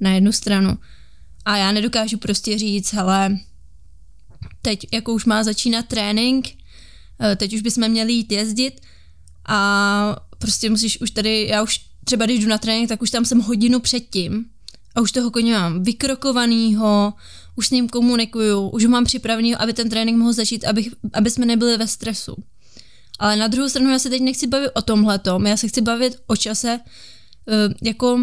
na 0.00 0.10
jednu 0.10 0.32
stranu. 0.32 0.78
A 1.44 1.56
já 1.56 1.72
nedokážu 1.72 2.18
prostě 2.18 2.58
říct, 2.58 2.92
hele, 2.92 3.38
teď 4.62 4.86
jako 4.92 5.14
už 5.14 5.24
má 5.24 5.44
začínat 5.44 5.86
trénink, 5.86 6.48
eh, 7.20 7.36
teď 7.36 7.54
už 7.54 7.60
bychom 7.60 7.88
měli 7.88 8.12
jít 8.12 8.32
jezdit 8.32 8.80
a 9.48 10.25
prostě 10.38 10.70
musíš 10.70 11.00
už 11.00 11.10
tady, 11.10 11.46
já 11.46 11.62
už 11.62 11.80
třeba 12.04 12.24
když 12.24 12.40
jdu 12.40 12.48
na 12.48 12.58
trénink, 12.58 12.88
tak 12.88 13.02
už 13.02 13.10
tam 13.10 13.24
jsem 13.24 13.40
hodinu 13.40 13.80
předtím 13.80 14.44
a 14.94 15.00
už 15.00 15.12
toho 15.12 15.30
koně 15.30 15.52
mám 15.52 15.82
vykrokovanýho, 15.82 17.14
už 17.56 17.66
s 17.66 17.70
ním 17.70 17.88
komunikuju, 17.88 18.68
už 18.68 18.84
ho 18.84 18.90
mám 18.90 19.04
připravený, 19.04 19.56
aby 19.56 19.72
ten 19.72 19.90
trénink 19.90 20.18
mohl 20.18 20.32
začít, 20.32 20.64
aby, 20.64 20.90
aby 21.12 21.30
jsme 21.30 21.46
nebyli 21.46 21.76
ve 21.76 21.88
stresu. 21.88 22.36
Ale 23.18 23.36
na 23.36 23.48
druhou 23.48 23.68
stranu 23.68 23.90
já 23.90 23.98
se 23.98 24.10
teď 24.10 24.22
nechci 24.22 24.46
bavit 24.46 24.70
o 24.74 24.82
tomhletom, 24.82 25.46
já 25.46 25.56
se 25.56 25.68
chci 25.68 25.80
bavit 25.80 26.16
o 26.26 26.36
čase 26.36 26.80
uh, 26.80 27.54
jako 27.82 28.14
uh, 28.14 28.22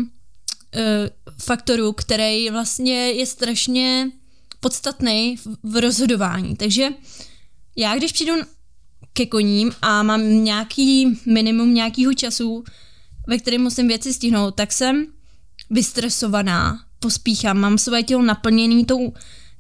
faktoru, 1.38 1.94
který 1.94 2.50
vlastně 2.50 3.12
je 3.12 3.26
strašně 3.26 4.12
podstatný 4.60 5.36
v 5.64 5.82
rozhodování. 5.82 6.56
Takže 6.56 6.90
já 7.76 7.96
když 7.96 8.12
přijdu 8.12 8.34
ke 9.14 9.26
koním 9.26 9.72
a 9.82 10.04
mám 10.04 10.44
nějaký 10.44 11.20
minimum 11.26 11.74
nějakého 11.74 12.14
času, 12.14 12.64
ve 13.28 13.38
kterém 13.38 13.62
musím 13.62 13.88
věci 13.88 14.14
stihnout, 14.14 14.56
tak 14.56 14.72
jsem 14.72 15.06
vystresovaná, 15.70 16.80
pospíchám, 17.00 17.60
mám 17.60 17.78
své 17.78 18.04
tělo 18.04 18.22
naplněné 18.22 18.86
tou 18.86 19.14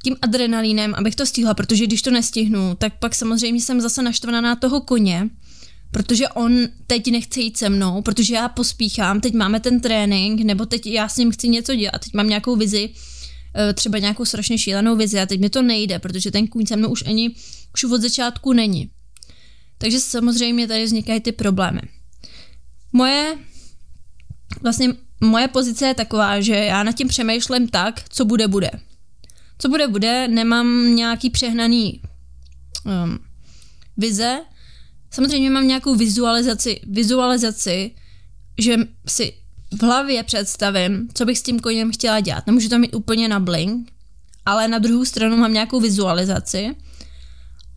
tím 0.03 0.15
adrenalínem, 0.21 0.95
abych 0.95 1.15
to 1.15 1.25
stihla, 1.25 1.53
protože 1.53 1.85
když 1.85 2.01
to 2.01 2.11
nestihnu, 2.11 2.75
tak 2.77 2.99
pak 2.99 3.15
samozřejmě 3.15 3.61
jsem 3.61 3.81
zase 3.81 4.01
naštvaná 4.01 4.41
na 4.41 4.55
toho 4.55 4.81
koně, 4.81 5.29
protože 5.91 6.29
on 6.29 6.67
teď 6.87 7.11
nechce 7.11 7.41
jít 7.41 7.57
se 7.57 7.69
mnou, 7.69 8.01
protože 8.01 8.33
já 8.33 8.49
pospíchám, 8.49 9.21
teď 9.21 9.33
máme 9.33 9.59
ten 9.59 9.79
trénink, 9.79 10.41
nebo 10.41 10.65
teď 10.65 10.85
já 10.85 11.09
s 11.09 11.17
ním 11.17 11.31
chci 11.31 11.47
něco 11.47 11.75
dělat, 11.75 11.97
teď 12.03 12.13
mám 12.13 12.27
nějakou 12.27 12.55
vizi, 12.55 12.89
eh, 13.55 13.73
třeba 13.73 13.97
nějakou 13.97 14.25
strašně 14.25 14.57
šílenou 14.57 14.95
vizi 14.95 15.19
a 15.19 15.25
teď 15.25 15.39
mi 15.39 15.49
to 15.49 15.61
nejde, 15.61 15.99
protože 15.99 16.31
ten 16.31 16.47
kůň 16.47 16.65
se 16.65 16.75
mnou 16.75 16.89
už 16.89 17.03
ani 17.07 17.35
už 17.73 17.83
od 17.83 18.01
začátku 18.01 18.53
není. 18.53 18.89
Takže 19.83 19.99
samozřejmě 19.99 20.67
tady 20.67 20.85
vznikají 20.85 21.19
ty 21.19 21.31
problémy. 21.31 21.81
Moje 22.93 23.37
vlastně 24.61 24.93
moje 25.21 25.47
pozice 25.47 25.85
je 25.85 25.93
taková, 25.93 26.41
že 26.41 26.55
já 26.55 26.83
nad 26.83 26.91
tím 26.91 27.07
přemýšlím 27.07 27.67
tak, 27.67 28.09
co 28.09 28.25
bude, 28.25 28.47
bude. 28.47 28.71
Co 29.57 29.69
bude, 29.69 29.87
bude, 29.87 30.27
nemám 30.27 30.95
nějaký 30.95 31.29
přehnaný 31.29 32.01
um, 32.85 33.19
vize. 33.97 34.39
Samozřejmě 35.11 35.49
mám 35.49 35.67
nějakou 35.67 35.95
vizualizaci, 35.95 36.81
vizualizaci, 36.83 37.95
že 38.57 38.75
si 39.07 39.33
v 39.79 39.83
hlavě 39.83 40.23
představím, 40.23 41.09
co 41.13 41.25
bych 41.25 41.39
s 41.39 41.43
tím 41.43 41.59
koněm 41.59 41.91
chtěla 41.91 42.19
dělat. 42.19 42.47
Nemůžu 42.47 42.69
to 42.69 42.79
mít 42.79 42.95
úplně 42.95 43.27
na 43.27 43.39
blink, 43.39 43.91
ale 44.45 44.67
na 44.67 44.79
druhou 44.79 45.05
stranu 45.05 45.37
mám 45.37 45.53
nějakou 45.53 45.79
vizualizaci. 45.79 46.75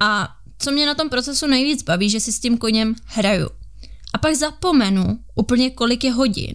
A 0.00 0.35
co 0.58 0.70
mě 0.70 0.86
na 0.86 0.94
tom 0.94 1.08
procesu 1.08 1.46
nejvíc 1.46 1.82
baví, 1.82 2.10
že 2.10 2.20
si 2.20 2.32
s 2.32 2.40
tím 2.40 2.58
koněm 2.58 2.94
hraju. 3.04 3.48
A 4.14 4.18
pak 4.18 4.34
zapomenu 4.34 5.18
úplně 5.34 5.70
kolik 5.70 6.04
je 6.04 6.12
hodin 6.12 6.54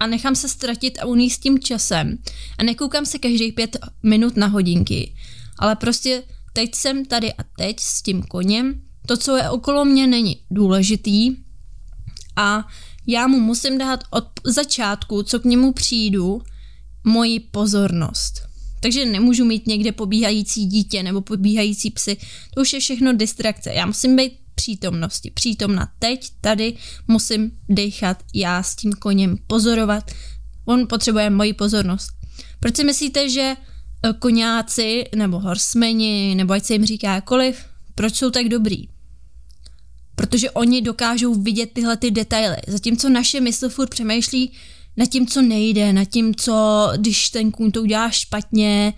a 0.00 0.06
nechám 0.06 0.34
se 0.34 0.48
ztratit 0.48 0.98
a 0.98 1.06
uníst 1.06 1.42
tím 1.42 1.58
časem 1.58 2.18
a 2.58 2.62
nekoukám 2.62 3.06
se 3.06 3.18
každých 3.18 3.54
pět 3.54 3.76
minut 4.02 4.36
na 4.36 4.46
hodinky, 4.46 5.14
ale 5.58 5.76
prostě 5.76 6.22
teď 6.52 6.74
jsem 6.74 7.04
tady 7.04 7.32
a 7.32 7.42
teď 7.56 7.80
s 7.80 8.02
tím 8.02 8.22
koněm, 8.22 8.82
to, 9.06 9.16
co 9.16 9.36
je 9.36 9.50
okolo 9.50 9.84
mě, 9.84 10.06
není 10.06 10.36
důležitý 10.50 11.36
a 12.36 12.66
já 13.06 13.26
mu 13.26 13.40
musím 13.40 13.78
dát 13.78 14.04
od 14.10 14.24
začátku, 14.44 15.22
co 15.22 15.40
k 15.40 15.44
němu 15.44 15.72
přijdu, 15.72 16.42
moji 17.04 17.40
pozornost. 17.40 18.49
Takže 18.80 19.04
nemůžu 19.04 19.44
mít 19.44 19.66
někde 19.66 19.92
pobíhající 19.92 20.66
dítě 20.66 21.02
nebo 21.02 21.20
pobíhající 21.20 21.90
psy. 21.90 22.16
To 22.54 22.60
už 22.60 22.72
je 22.72 22.80
všechno 22.80 23.12
distrakce. 23.12 23.72
Já 23.72 23.86
musím 23.86 24.16
být 24.16 24.32
přítomnosti. 24.54 25.30
Přítomna 25.30 25.92
teď, 25.98 26.30
tady, 26.40 26.76
musím 27.08 27.50
dechat 27.68 28.22
já 28.34 28.62
s 28.62 28.76
tím 28.76 28.92
koněm 28.92 29.36
pozorovat. 29.46 30.10
On 30.64 30.86
potřebuje 30.86 31.30
moji 31.30 31.52
pozornost. 31.52 32.10
Proč 32.60 32.76
si 32.76 32.84
myslíte, 32.84 33.28
že 33.28 33.40
e, 33.40 33.56
koňáci 34.18 35.04
nebo 35.16 35.38
horsemeni, 35.38 36.34
nebo 36.34 36.52
ať 36.52 36.64
se 36.64 36.72
jim 36.72 36.86
říká 36.86 37.14
jakoliv, 37.14 37.64
proč 37.94 38.16
jsou 38.16 38.30
tak 38.30 38.48
dobrý? 38.48 38.88
Protože 40.14 40.50
oni 40.50 40.82
dokážou 40.82 41.34
vidět 41.34 41.70
tyhle 41.72 41.96
ty 41.96 42.10
detaily, 42.10 42.56
zatímco 42.66 43.08
naše 43.08 43.40
mysl 43.40 43.68
furt 43.68 43.88
přemýšlí 43.88 44.52
nad 45.00 45.06
tím, 45.06 45.26
co 45.26 45.42
nejde, 45.42 45.92
nad 45.92 46.04
tím, 46.04 46.34
co, 46.34 46.88
když 46.96 47.30
ten 47.30 47.50
kůň 47.50 47.70
to 47.70 47.82
udělá 47.82 48.10
špatně 48.10 48.94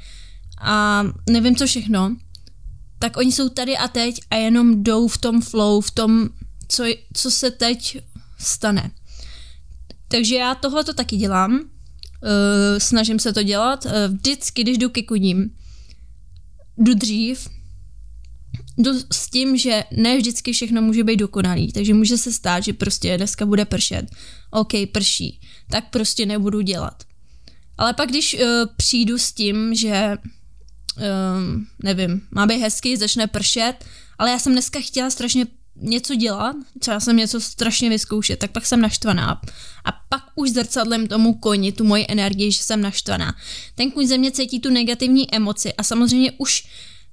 a 0.60 1.04
nevím 1.30 1.56
co 1.56 1.66
všechno, 1.66 2.16
tak 2.98 3.16
oni 3.16 3.32
jsou 3.32 3.48
tady 3.48 3.76
a 3.76 3.88
teď 3.88 4.20
a 4.30 4.36
jenom 4.36 4.82
jdou 4.82 5.08
v 5.08 5.18
tom 5.18 5.42
flow, 5.42 5.80
v 5.80 5.90
tom, 5.90 6.28
co, 6.68 6.84
co 7.14 7.30
se 7.30 7.50
teď 7.50 7.98
stane. 8.38 8.90
Takže 10.08 10.34
já 10.34 10.54
tohle 10.54 10.84
to 10.84 10.94
taky 10.94 11.16
dělám, 11.16 11.54
uh, 11.54 11.60
snažím 12.78 13.18
se 13.18 13.32
to 13.32 13.42
dělat. 13.42 13.84
Uh, 13.84 13.92
vždycky, 14.16 14.62
když 14.62 14.78
jdu 14.78 14.88
ke 14.88 15.02
kuním, 15.02 15.50
jdu 16.78 16.94
dřív, 16.94 17.48
jdu 18.78 18.90
s 19.12 19.30
tím, 19.30 19.56
že 19.56 19.84
ne 19.96 20.16
vždycky 20.16 20.52
všechno 20.52 20.82
může 20.82 21.04
být 21.04 21.16
dokonalý, 21.16 21.72
takže 21.72 21.94
může 21.94 22.18
se 22.18 22.32
stát, 22.32 22.64
že 22.64 22.72
prostě 22.72 23.16
dneska 23.16 23.46
bude 23.46 23.64
pršet. 23.64 24.06
OK, 24.50 24.72
prší. 24.92 25.40
Tak 25.70 25.90
prostě 25.90 26.26
nebudu 26.26 26.60
dělat. 26.60 27.04
Ale 27.78 27.92
pak, 27.92 28.08
když 28.08 28.34
uh, 28.34 28.40
přijdu 28.76 29.18
s 29.18 29.32
tím, 29.32 29.74
že 29.74 30.16
um, 30.96 31.66
nevím, 31.82 32.22
má 32.30 32.46
být 32.46 32.60
hezky, 32.60 32.96
začne 32.96 33.26
pršet, 33.26 33.74
ale 34.18 34.30
já 34.30 34.38
jsem 34.38 34.52
dneska 34.52 34.80
chtěla 34.82 35.10
strašně 35.10 35.46
něco 35.76 36.14
dělat, 36.14 36.56
třeba 36.78 37.00
jsem 37.00 37.16
něco 37.16 37.40
strašně 37.40 37.88
vyzkoušet, 37.88 38.38
tak 38.38 38.50
pak 38.50 38.66
jsem 38.66 38.80
naštvaná. 38.80 39.40
A 39.84 39.92
pak 40.08 40.24
už 40.34 40.50
zrcadlem 40.50 41.06
tomu 41.06 41.34
koni 41.34 41.72
tu 41.72 41.84
moji 41.84 42.06
energii, 42.08 42.52
že 42.52 42.62
jsem 42.62 42.80
naštvaná. 42.80 43.34
Ten 43.74 43.90
kůň 43.90 44.06
ze 44.06 44.18
mě 44.18 44.30
cítí 44.30 44.60
tu 44.60 44.70
negativní 44.70 45.34
emoci 45.34 45.72
a 45.72 45.82
samozřejmě 45.82 46.32
už 46.32 46.66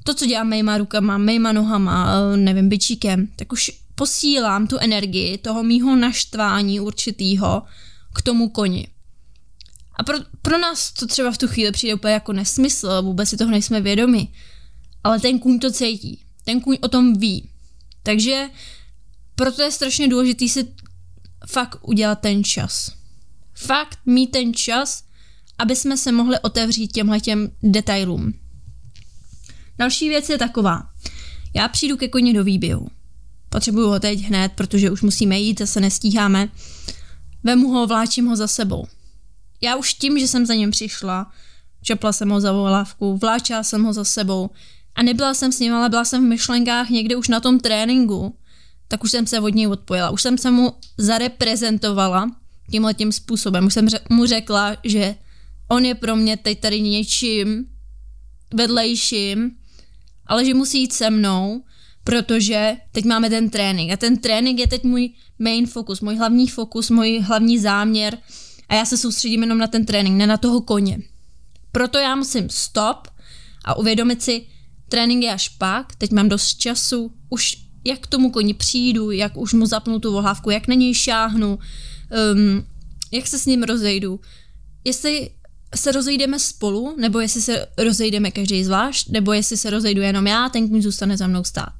to, 0.04 0.14
co 0.14 0.26
dělám 0.26 0.50
mýma 0.50 0.78
rukama, 0.78 1.18
mýma 1.18 1.52
nohama, 1.52 2.14
eh, 2.34 2.38
nevím, 2.38 2.70
byčíkem, 2.70 3.28
tak 3.36 3.52
už 3.52 3.72
posílám 3.96 4.68
tu 4.68 4.78
energii 4.78 5.38
toho 5.38 5.64
mýho 5.64 5.96
naštvání 5.96 6.80
určitýho 6.80 7.64
k 8.14 8.22
tomu 8.22 8.50
koni. 8.50 8.88
A 9.96 10.04
pro, 10.04 10.18
pro 10.42 10.58
nás 10.58 10.92
to 10.92 11.08
třeba 11.08 11.32
v 11.32 11.38
tu 11.38 11.48
chvíli 11.48 11.72
přijde 11.72 11.94
úplně 11.94 12.14
jako 12.14 12.34
nesmysl, 12.34 13.02
vůbec 13.02 13.30
si 13.30 13.38
toho 13.38 13.52
nejsme 13.52 13.82
vědomi. 13.82 14.28
Ale 15.04 15.20
ten 15.20 15.40
kůň 15.40 15.60
to 15.60 15.72
cítí. 15.72 16.24
Ten 16.44 16.62
kůň 16.62 16.78
o 16.82 16.88
tom 16.88 17.18
ví. 17.18 17.50
Takže 18.04 18.50
proto 19.36 19.62
je 19.62 19.72
strašně 19.72 20.08
důležitý 20.08 20.50
si 20.50 20.68
fakt 21.48 21.80
udělat 21.82 22.20
ten 22.20 22.44
čas. 22.44 22.92
Fakt 23.54 24.00
mít 24.06 24.28
ten 24.28 24.54
čas, 24.54 25.04
aby 25.58 25.76
jsme 25.76 25.98
se 25.98 26.12
mohli 26.12 26.40
otevřít 26.40 26.88
těmhle 26.88 27.20
těm 27.20 27.52
detailům. 27.64 28.34
Další 29.78 30.10
věc 30.10 30.30
je 30.30 30.38
taková. 30.38 30.90
Já 31.54 31.68
přijdu 31.68 31.98
ke 31.98 32.08
koni 32.08 32.34
do 32.34 32.44
výběhu. 32.44 32.88
Potřebuju 33.50 33.88
ho 33.88 34.00
teď 34.00 34.20
hned, 34.20 34.52
protože 34.56 34.92
už 34.92 35.02
musíme 35.02 35.40
jít, 35.40 35.60
zase 35.60 35.80
nestíháme. 35.80 36.50
Vemu 37.44 37.70
ho, 37.70 37.88
vláčím 37.88 38.26
ho 38.26 38.36
za 38.36 38.48
sebou 38.48 38.88
já 39.62 39.76
už 39.76 39.94
tím, 39.94 40.20
že 40.20 40.28
jsem 40.28 40.46
za 40.46 40.54
ním 40.54 40.72
přišla, 40.72 41.32
čepla 41.82 42.14
jsem 42.14 42.30
ho 42.30 42.42
za 42.42 42.52
volávku, 42.52 43.18
vláčela 43.18 43.64
jsem 43.64 43.84
ho 43.84 43.94
za 43.94 44.04
sebou 44.04 44.50
a 44.96 45.04
nebyla 45.04 45.34
jsem 45.34 45.52
s 45.52 45.60
ním, 45.60 45.74
ale 45.74 45.90
byla 45.90 46.06
jsem 46.06 46.26
v 46.26 46.30
myšlenkách 46.30 46.90
někde 46.90 47.16
už 47.16 47.28
na 47.28 47.40
tom 47.40 47.60
tréninku, 47.60 48.38
tak 48.88 49.04
už 49.04 49.12
jsem 49.12 49.28
se 49.28 49.40
od 49.40 49.56
něj 49.56 49.68
odpojila. 49.68 50.10
Už 50.10 50.22
jsem 50.22 50.38
se 50.38 50.52
mu 50.52 50.74
zareprezentovala 50.98 52.36
tímhle 52.72 52.94
tím 52.94 53.12
způsobem. 53.12 53.66
Už 53.66 53.74
jsem 53.74 53.88
mu 54.10 54.26
řekla, 54.26 54.78
že 54.84 55.16
on 55.68 55.86
je 55.86 55.96
pro 55.96 56.16
mě 56.16 56.38
teď 56.38 56.60
tady 56.60 56.82
něčím 56.82 57.66
vedlejším, 58.54 59.52
ale 60.26 60.46
že 60.46 60.54
musí 60.54 60.82
jít 60.82 60.94
se 60.94 61.10
mnou, 61.10 61.64
protože 62.04 62.78
teď 62.92 63.06
máme 63.06 63.30
ten 63.30 63.50
trénink. 63.50 63.92
A 63.92 63.98
ten 63.98 64.18
trénink 64.18 64.60
je 64.60 64.68
teď 64.68 64.84
můj 64.84 65.10
main 65.40 65.68
fokus, 65.68 66.02
můj 66.02 66.16
hlavní 66.16 66.48
fokus, 66.48 66.90
můj 66.90 67.20
hlavní 67.20 67.60
záměr 67.60 68.18
a 68.70 68.76
já 68.76 68.86
se 68.86 68.98
soustředím 68.98 69.42
jenom 69.42 69.58
na 69.58 69.68
ten 69.68 69.86
trénink, 69.86 70.18
ne 70.18 70.28
na 70.28 70.38
toho 70.38 70.62
koně. 70.62 71.00
Proto 71.72 71.98
já 71.98 72.16
musím 72.16 72.50
stop 72.50 73.08
a 73.66 73.78
uvědomit 73.78 74.22
si, 74.22 74.46
trénink 74.90 75.24
je 75.24 75.34
až 75.34 75.50
pak, 75.50 75.96
teď 75.96 76.12
mám 76.12 76.30
dost 76.30 76.56
času, 76.56 77.12
už 77.30 77.56
jak 77.86 78.00
k 78.00 78.08
tomu 78.08 78.32
koni 78.32 78.54
přijdu, 78.54 79.12
jak 79.12 79.38
už 79.38 79.54
mu 79.54 79.66
zapnu 79.66 80.00
tu 80.00 80.12
vohávku, 80.12 80.50
jak 80.50 80.68
na 80.68 80.74
něj 80.74 80.94
šáhnu, 80.94 81.60
um, 82.34 82.66
jak 83.12 83.28
se 83.28 83.40
s 83.40 83.46
ním 83.46 83.64
rozejdu. 83.64 84.20
Jestli 84.84 85.30
se 85.76 85.92
rozejdeme 85.92 86.40
spolu, 86.40 86.96
nebo 87.00 87.20
jestli 87.20 87.42
se 87.42 87.68
rozejdeme 87.78 88.32
každý 88.32 88.64
zvlášť, 88.64 89.10
nebo 89.10 89.34
jestli 89.34 89.58
se 89.58 89.70
rozejdu 89.70 90.02
jenom 90.02 90.28
já, 90.28 90.50
ten 90.50 90.70
kůň 90.70 90.82
zůstane 90.82 91.18
za 91.18 91.28
mnou 91.28 91.44
stát. 91.44 91.74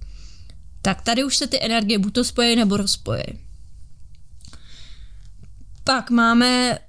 Tak 0.82 1.02
tady 1.02 1.24
už 1.24 1.38
se 1.38 1.48
ty 1.48 1.62
energie 1.62 2.00
buď 2.00 2.14
to 2.14 2.24
spojí 2.24 2.56
nebo 2.56 2.78
rozpojí. 2.78 3.49
Pak 5.90 6.10
máme 6.10 6.80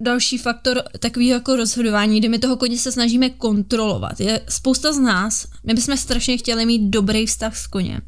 další 0.00 0.38
faktor 0.38 0.82
takový 0.98 1.26
jako 1.26 1.56
rozhodování, 1.56 2.18
kdy 2.18 2.28
my 2.28 2.38
toho 2.38 2.56
koně 2.56 2.78
se 2.78 2.92
snažíme 2.92 3.30
kontrolovat. 3.30 4.20
Je 4.20 4.40
spousta 4.48 4.92
z 4.92 4.98
nás, 4.98 5.46
my 5.64 5.74
bychom 5.74 5.96
strašně 5.96 6.38
chtěli 6.38 6.66
mít 6.66 6.90
dobrý 6.90 7.26
vztah 7.26 7.56
s 7.56 7.66
koněm. 7.66 8.00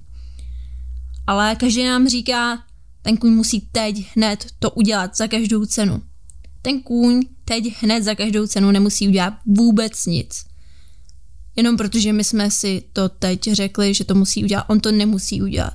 Ale 1.27 1.57
každý 1.57 1.85
nám 1.85 2.09
říká, 2.09 2.65
ten 3.03 3.17
kůň 3.17 3.33
musí 3.33 3.61
teď 3.73 3.97
hned 4.17 4.47
to 4.59 4.71
udělat 4.71 5.17
za 5.17 5.27
každou 5.29 5.67
cenu. 5.67 6.03
Ten 6.63 6.83
kůň 6.83 7.23
teď 7.45 7.65
hned 7.83 8.05
za 8.05 8.15
každou 8.15 8.47
cenu 8.47 8.71
nemusí 8.71 9.09
udělat 9.09 9.35
vůbec 9.47 10.07
nic. 10.07 10.45
Jenom 11.57 11.77
protože 11.77 12.13
my 12.13 12.25
jsme 12.25 12.51
si 12.51 12.85
to 12.93 13.09
teď 13.09 13.53
řekli, 13.53 13.95
že 13.95 14.05
to 14.05 14.15
musí 14.15 14.45
udělat, 14.45 14.65
on 14.69 14.81
to 14.81 14.93
nemusí 14.93 15.43
udělat. 15.43 15.75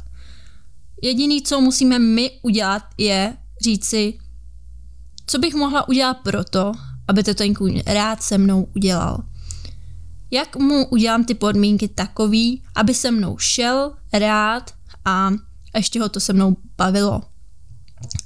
Jediný, 1.04 1.42
co 1.42 1.62
musíme 1.62 2.00
my 2.00 2.32
udělat, 2.44 2.84
je 2.98 3.38
říct 3.62 3.86
si, 3.86 4.20
co 5.30 5.40
bych 5.40 5.54
mohla 5.54 5.88
udělat 5.88 6.18
proto, 6.24 6.72
aby 7.08 7.24
to 7.24 7.34
ten 7.34 7.54
kůň 7.54 7.82
rád 7.86 8.24
se 8.24 8.38
mnou 8.38 8.68
udělal? 8.76 9.24
Jak 10.32 10.56
mu 10.56 10.86
udělám 10.86 11.24
ty 11.24 11.34
podmínky 11.34 11.88
takový, 11.88 12.64
aby 12.76 12.94
se 12.94 13.12
mnou 13.12 13.38
šel 13.38 13.94
rád 14.14 14.74
a 15.06 15.32
ještě 15.76 16.02
ho 16.02 16.10
to 16.10 16.20
se 16.20 16.34
mnou 16.34 16.58
bavilo? 16.78 17.22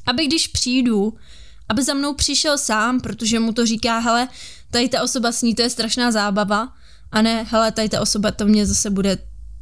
Aby 0.06 0.26
když 0.26 0.48
přijdu, 0.48 1.14
aby 1.70 1.84
za 1.84 1.94
mnou 1.94 2.14
přišel 2.14 2.58
sám, 2.58 3.00
protože 3.00 3.40
mu 3.40 3.54
to 3.54 3.66
říká, 3.66 4.00
hele, 4.00 4.28
tady 4.72 4.90
ta 4.90 5.04
osoba 5.04 5.32
s 5.32 5.42
ní, 5.42 5.56
to 5.56 5.62
je 5.62 5.70
strašná 5.70 6.12
zábava 6.12 6.74
a 7.12 7.22
ne, 7.22 7.44
hele, 7.44 7.72
tady 7.72 7.90
ta 7.90 8.02
osoba 8.02 8.32
to 8.32 8.46
mě 8.46 8.66
zase 8.66 8.90
bude 8.90 9.18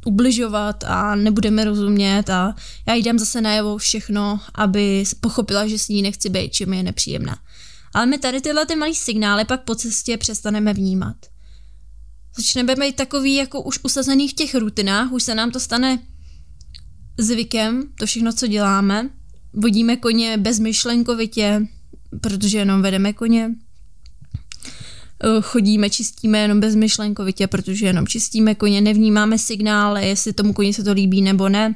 ubližovat 0.06 0.84
a 0.84 1.14
nebudeme 1.14 1.64
rozumět 1.64 2.30
a 2.30 2.54
já 2.88 2.94
jdem 2.94 3.18
zase 3.18 3.40
najevo 3.40 3.78
všechno, 3.78 4.40
aby 4.54 5.04
pochopila, 5.20 5.66
že 5.66 5.78
s 5.78 5.88
ní 5.88 6.02
nechci 6.02 6.28
být, 6.28 6.52
čím 6.52 6.72
je 6.72 6.82
nepříjemná. 6.82 7.38
Ale 7.94 8.06
my 8.06 8.18
tady 8.18 8.40
tyhle 8.40 8.66
ty 8.66 8.76
malý 8.76 8.94
signály 8.94 9.44
pak 9.44 9.62
po 9.62 9.74
cestě 9.74 10.16
přestaneme 10.16 10.74
vnímat. 10.74 11.16
Začneme 12.36 12.76
být 12.76 12.96
takový 12.96 13.34
jako 13.34 13.62
už 13.62 13.78
usazený 13.82 14.28
v 14.28 14.32
těch 14.32 14.54
rutinách, 14.54 15.12
už 15.12 15.22
se 15.22 15.34
nám 15.34 15.50
to 15.50 15.60
stane 15.60 15.98
zvykem, 17.18 17.92
to 17.98 18.06
všechno, 18.06 18.32
co 18.32 18.46
děláme. 18.46 19.10
Vodíme 19.52 19.96
koně 19.96 20.36
bezmyšlenkovitě, 20.36 21.66
protože 22.20 22.58
jenom 22.58 22.82
vedeme 22.82 23.12
koně. 23.12 23.50
Eh, 25.24 25.42
chodíme, 25.42 25.90
čistíme 25.90 26.38
jenom 26.38 26.60
bezmyšlenkovitě, 26.60 27.46
protože 27.46 27.86
jenom 27.86 28.06
čistíme 28.06 28.54
koně, 28.54 28.80
nevnímáme 28.80 29.38
signály, 29.38 30.08
jestli 30.08 30.32
tomu 30.32 30.52
koni 30.52 30.74
se 30.74 30.84
to 30.84 30.92
líbí 30.92 31.22
nebo 31.22 31.48
ne. 31.48 31.74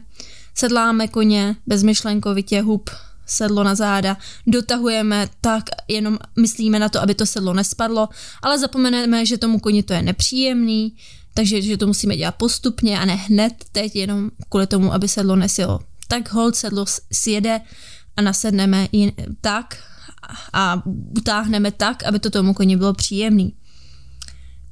Sedláme 0.55 1.09
koně 1.09 1.57
bezmyšlenkovitě, 1.67 2.61
hub, 2.61 2.91
sedlo 3.27 3.65
na 3.65 3.75
záda, 3.75 4.17
dotahujeme 4.47 5.29
tak, 5.41 5.65
jenom 5.89 6.19
myslíme 6.41 6.79
na 6.79 6.89
to, 6.89 7.03
aby 7.03 7.15
to 7.15 7.27
sedlo 7.27 7.55
nespadlo, 7.55 8.09
ale 8.43 8.59
zapomeneme, 8.59 9.27
že 9.27 9.39
tomu 9.39 9.59
koni 9.59 9.83
to 9.83 9.93
je 9.93 10.03
nepříjemný, 10.03 10.97
takže 11.35 11.63
že 11.63 11.77
to 11.77 11.87
musíme 11.87 12.17
dělat 12.17 12.35
postupně 12.35 12.99
a 12.99 13.05
ne 13.05 13.15
hned 13.15 13.53
teď, 13.73 13.97
jenom 13.97 14.31
kvůli 14.49 14.67
tomu, 14.67 14.95
aby 14.95 15.09
sedlo 15.09 15.37
nesilo. 15.37 15.81
Tak 16.09 16.33
hold 16.33 16.57
sedlo 16.57 16.85
sjede 17.13 17.61
a 18.17 18.23
nasedneme 18.23 18.89
jen 18.93 19.13
tak 19.41 19.79
a 20.53 20.83
utáhneme 21.17 21.71
tak, 21.71 22.03
aby 22.03 22.19
to 22.19 22.31
tomu 22.31 22.55
koni 22.55 22.77
bylo 22.77 22.95
příjemný. 22.95 23.55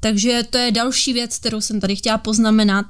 Takže 0.00 0.42
to 0.50 0.58
je 0.58 0.72
další 0.72 1.12
věc, 1.12 1.38
kterou 1.38 1.60
jsem 1.60 1.80
tady 1.80 1.96
chtěla 1.96 2.18
poznamenat. 2.18 2.86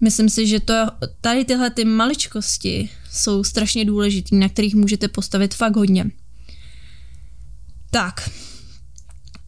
Myslím 0.00 0.28
si, 0.28 0.46
že 0.46 0.60
to, 0.60 0.74
tady 1.20 1.44
tyhle 1.44 1.70
ty 1.70 1.84
maličkosti 1.84 2.90
jsou 3.12 3.44
strašně 3.44 3.84
důležitý, 3.84 4.36
na 4.36 4.48
kterých 4.48 4.74
můžete 4.74 5.08
postavit 5.08 5.54
fakt 5.54 5.76
hodně. 5.76 6.10
Tak, 7.90 8.30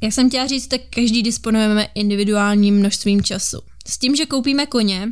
jak 0.01 0.13
jsem 0.13 0.29
chtěla 0.29 0.47
říct, 0.47 0.67
tak 0.67 0.81
každý 0.91 1.23
disponujeme 1.23 1.89
individuálním 1.95 2.77
množstvím 2.77 3.23
času. 3.23 3.59
S 3.87 3.99
tím, 3.99 4.17
že 4.17 4.27
koupíme 4.27 4.67
koně 4.67 5.09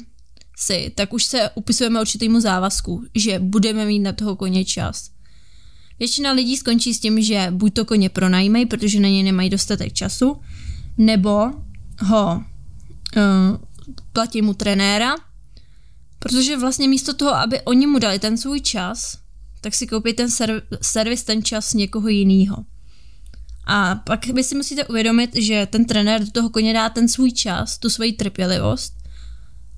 si, 0.58 0.92
tak 0.94 1.12
už 1.12 1.24
se 1.24 1.50
upisujeme 1.54 2.00
určitýmu 2.00 2.40
závazku, 2.40 3.04
že 3.14 3.38
budeme 3.38 3.84
mít 3.84 4.00
na 4.00 4.12
toho 4.12 4.36
koně 4.36 4.64
čas. 4.64 5.10
Většina 6.00 6.32
lidí 6.32 6.56
skončí 6.56 6.94
s 6.94 7.00
tím, 7.00 7.22
že 7.22 7.46
buď 7.50 7.74
to 7.74 7.84
koně 7.84 8.08
pronajímají, 8.08 8.66
protože 8.66 9.00
na 9.00 9.08
něj 9.08 9.22
nemají 9.22 9.50
dostatek 9.50 9.92
času, 9.92 10.40
nebo 10.98 11.50
ho 12.00 12.36
uh, 12.36 13.56
platí 14.12 14.42
mu 14.42 14.54
trenéra, 14.54 15.14
protože 16.18 16.56
vlastně 16.56 16.88
místo 16.88 17.14
toho, 17.14 17.34
aby 17.34 17.60
oni 17.60 17.86
mu 17.86 17.98
dali 17.98 18.18
ten 18.18 18.36
svůj 18.38 18.60
čas, 18.60 19.18
tak 19.60 19.74
si 19.74 19.86
koupí 19.86 20.12
ten 20.12 20.26
serv- 20.26 20.62
servis, 20.82 21.24
ten 21.24 21.44
čas 21.44 21.74
někoho 21.74 22.08
jiného. 22.08 22.64
A 23.66 23.94
pak 23.94 24.26
vy 24.26 24.44
si 24.44 24.54
musíte 24.54 24.84
uvědomit, 24.84 25.30
že 25.36 25.66
ten 25.70 25.84
trenér 25.84 26.24
do 26.24 26.30
toho 26.30 26.50
koně 26.50 26.74
dá 26.74 26.88
ten 26.88 27.08
svůj 27.08 27.32
čas, 27.32 27.78
tu 27.78 27.90
svoji 27.90 28.12
trpělivost 28.12 28.94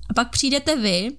a 0.09 0.13
pak 0.13 0.29
přijdete 0.29 0.75
vy 0.75 1.11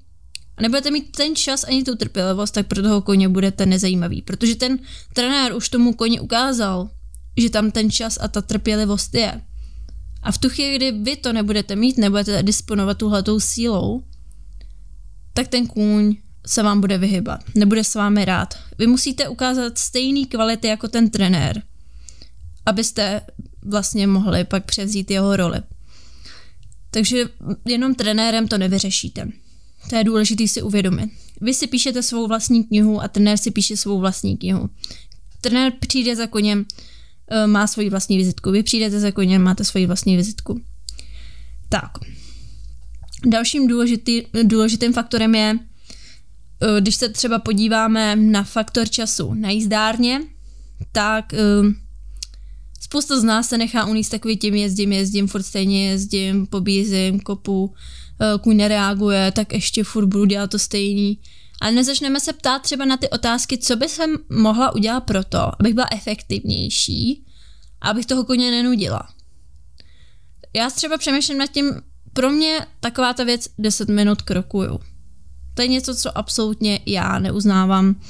a 0.57 0.63
nebudete 0.63 0.91
mít 0.91 1.17
ten 1.17 1.37
čas 1.37 1.65
ani 1.65 1.85
tu 1.85 1.97
trpělivost, 1.97 2.51
tak 2.51 2.67
pro 2.67 2.83
toho 2.83 3.03
koně 3.03 3.29
budete 3.29 3.67
nezajímavý, 3.67 4.23
protože 4.23 4.55
ten 4.55 4.79
trenér 5.13 5.55
už 5.55 5.69
tomu 5.69 5.93
koni 5.93 6.21
ukázal, 6.21 6.91
že 7.37 7.51
tam 7.51 7.71
ten 7.71 7.91
čas 7.91 8.19
a 8.21 8.29
ta 8.29 8.43
trpělivost 8.43 9.15
je. 9.15 9.41
A 10.23 10.33
v 10.33 10.39
tu 10.39 10.49
chvíli, 10.49 10.77
kdy 10.77 10.93
vy 10.93 11.17
to 11.17 11.33
nebudete 11.33 11.77
mít, 11.77 11.99
nebudete 11.99 12.43
disponovat 12.43 12.99
tuhletou 12.99 13.41
sílou, 13.41 14.05
tak 15.33 15.49
ten 15.49 15.67
kůň 15.67 16.17
se 16.47 16.63
vám 16.63 16.81
bude 16.81 16.99
vyhybat, 16.99 17.41
nebude 17.55 17.85
s 17.85 17.95
vámi 17.95 18.25
rád. 18.25 18.55
Vy 18.79 18.87
musíte 18.87 19.29
ukázat 19.29 19.79
stejný 19.79 20.27
kvality 20.27 20.69
jako 20.69 20.89
ten 20.89 21.11
trenér, 21.11 21.63
abyste 22.67 23.21
vlastně 23.67 24.07
mohli 24.07 24.45
pak 24.45 24.65
převzít 24.65 25.11
jeho 25.11 25.37
roli. 25.37 25.61
Takže 26.91 27.25
jenom 27.65 27.95
trenérem 27.95 28.49
to 28.49 28.59
nevyřešíte. 28.59 29.29
To 29.91 29.97
je 29.97 30.05
důležité 30.05 30.49
si 30.49 30.63
uvědomit. 30.63 31.11
Vy 31.41 31.55
si 31.55 31.67
píšete 31.67 32.03
svou 32.03 32.27
vlastní 32.27 32.65
knihu 32.65 33.01
a 33.01 33.09
trenér 33.09 33.39
si 33.39 33.51
píše 33.51 33.77
svou 33.77 34.01
vlastní 34.01 34.37
knihu. 34.37 34.71
Trenér 35.41 35.73
přijde 35.81 36.17
za 36.17 36.27
koněm, 36.27 36.65
eh, 37.31 37.47
má 37.47 37.67
svoji 37.67 37.91
vlastní 37.91 38.17
vizitku. 38.17 38.51
Vy 38.51 38.63
přijdete 38.63 39.01
za 39.01 39.11
koněm, 39.11 39.43
máte 39.43 39.65
svoji 39.65 39.87
vlastní 39.87 40.17
vizitku. 40.17 40.61
Tak. 41.69 41.91
Dalším 43.27 43.69
důležitý, 43.69 44.23
důležitým 44.43 44.93
faktorem 44.93 45.35
je, 45.35 45.59
eh, 46.61 46.81
když 46.81 46.97
se 46.97 47.09
třeba 47.09 47.39
podíváme 47.39 48.17
na 48.17 48.45
faktor 48.45 48.89
času 48.89 49.35
na 49.35 49.51
jízdárně, 49.51 50.21
tak 50.93 51.35
eh, 51.35 51.39
spousta 52.81 53.21
z 53.21 53.25
nás 53.25 53.49
se 53.49 53.59
nechá 53.59 53.85
uníst 53.87 54.11
takový 54.11 54.37
tím 54.37 54.55
jezdím, 54.55 54.93
jezdím, 54.93 55.29
furt 55.29 55.43
stejně 55.43 55.89
jezdím, 55.89 56.47
pobízím, 56.47 57.21
kopu, 57.21 57.75
Eh, 58.21 58.39
kůň 58.39 58.57
nereaguje, 58.57 59.33
tak 59.33 59.53
ještě 59.53 59.85
furt 59.85 60.07
budu 60.07 60.25
dělat 60.25 60.51
to 60.51 60.59
stejný. 60.59 61.19
A 61.61 61.71
nezačneme 61.71 62.21
se 62.21 62.33
ptát 62.33 62.63
třeba 62.63 62.85
na 62.85 62.97
ty 62.97 63.11
otázky, 63.11 63.59
co 63.59 63.77
by 63.77 63.89
jsem 63.89 64.17
mohla 64.31 64.75
udělat 64.75 65.01
pro 65.01 65.25
to, 65.25 65.61
abych 65.61 65.75
byla 65.75 65.87
efektivnější 65.93 67.25
a 67.81 67.91
abych 67.91 68.07
toho 68.07 68.25
koně 68.25 68.51
nenudila. 68.51 69.09
Já 70.57 70.71
třeba 70.71 70.99
přemýšlím 70.99 71.39
nad 71.39 71.47
tím, 71.47 71.73
pro 72.13 72.31
mě 72.31 72.67
taková 72.81 73.15
ta 73.15 73.25
věc 73.25 73.49
10 73.59 73.89
minut 73.89 74.23
krokuju. 74.23 74.81
To 75.55 75.63
je 75.63 75.69
něco, 75.69 75.95
co 75.95 76.19
absolutně 76.19 76.81
já 76.87 77.19
neuznávám. 77.19 78.01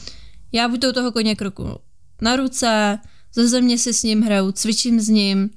Já 0.52 0.68
buď 0.68 0.80
toho 0.94 1.12
koně 1.12 1.36
kroku 1.36 1.78
na 2.20 2.36
ruce, 2.36 2.98
ze 3.34 3.48
země 3.48 3.78
si 3.78 3.94
s 3.94 4.02
ním 4.02 4.22
hraju, 4.22 4.52
cvičím 4.52 5.00
s 5.00 5.08
ním, 5.08 5.50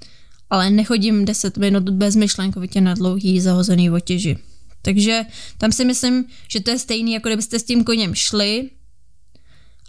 ale 0.50 0.70
nechodím 0.70 1.26
10 1.26 1.58
minut 1.58 1.90
bezmyšlenkovitě 1.90 2.82
na 2.82 2.94
dlouhý 2.94 3.42
zahozený 3.42 3.92
otěži. 3.92 4.38
Takže 4.82 5.22
tam 5.58 5.72
si 5.72 5.86
myslím, 5.86 6.26
že 6.52 6.60
to 6.60 6.72
je 6.72 6.80
stejný, 6.80 7.14
jako 7.14 7.30
kdybyste 7.30 7.60
s 7.60 7.64
tím 7.64 7.84
koněm 7.84 8.16
šli 8.16 8.70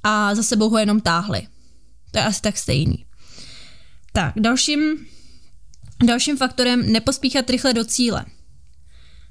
a 0.03 0.35
za 0.35 0.43
sebou 0.43 0.71
ho 0.71 0.79
jenom 0.79 1.01
táhli. 1.01 1.43
To 2.11 2.19
je 2.19 2.25
asi 2.25 2.43
tak 2.43 2.59
stejný. 2.59 3.05
Tak, 4.13 4.35
dalším, 4.37 5.07
dalším 6.05 6.37
faktorem 6.37 6.93
nepospíchat 6.93 7.51
rychle 7.51 7.73
do 7.73 7.85
cíle. 7.85 8.25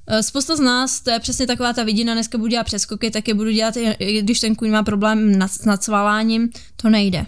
Eh, 0.07 0.23
spousta 0.23 0.55
z 0.55 0.59
nás, 0.59 1.01
to 1.01 1.11
je 1.11 1.19
přesně 1.19 1.47
taková 1.47 1.73
ta 1.73 1.83
vidina, 1.83 2.13
dneska 2.13 2.37
budu 2.37 2.49
dělat 2.49 2.63
přeskoky, 2.63 3.11
tak 3.11 3.27
je 3.27 3.33
budu 3.33 3.51
dělat, 3.51 3.73
i 3.99 4.21
když 4.21 4.39
ten 4.39 4.55
kůň 4.55 4.71
má 4.71 4.83
problém 4.83 5.41
s 5.41 5.65
nadsvaláním, 5.65 6.49
to 6.75 6.89
nejde. 6.89 7.25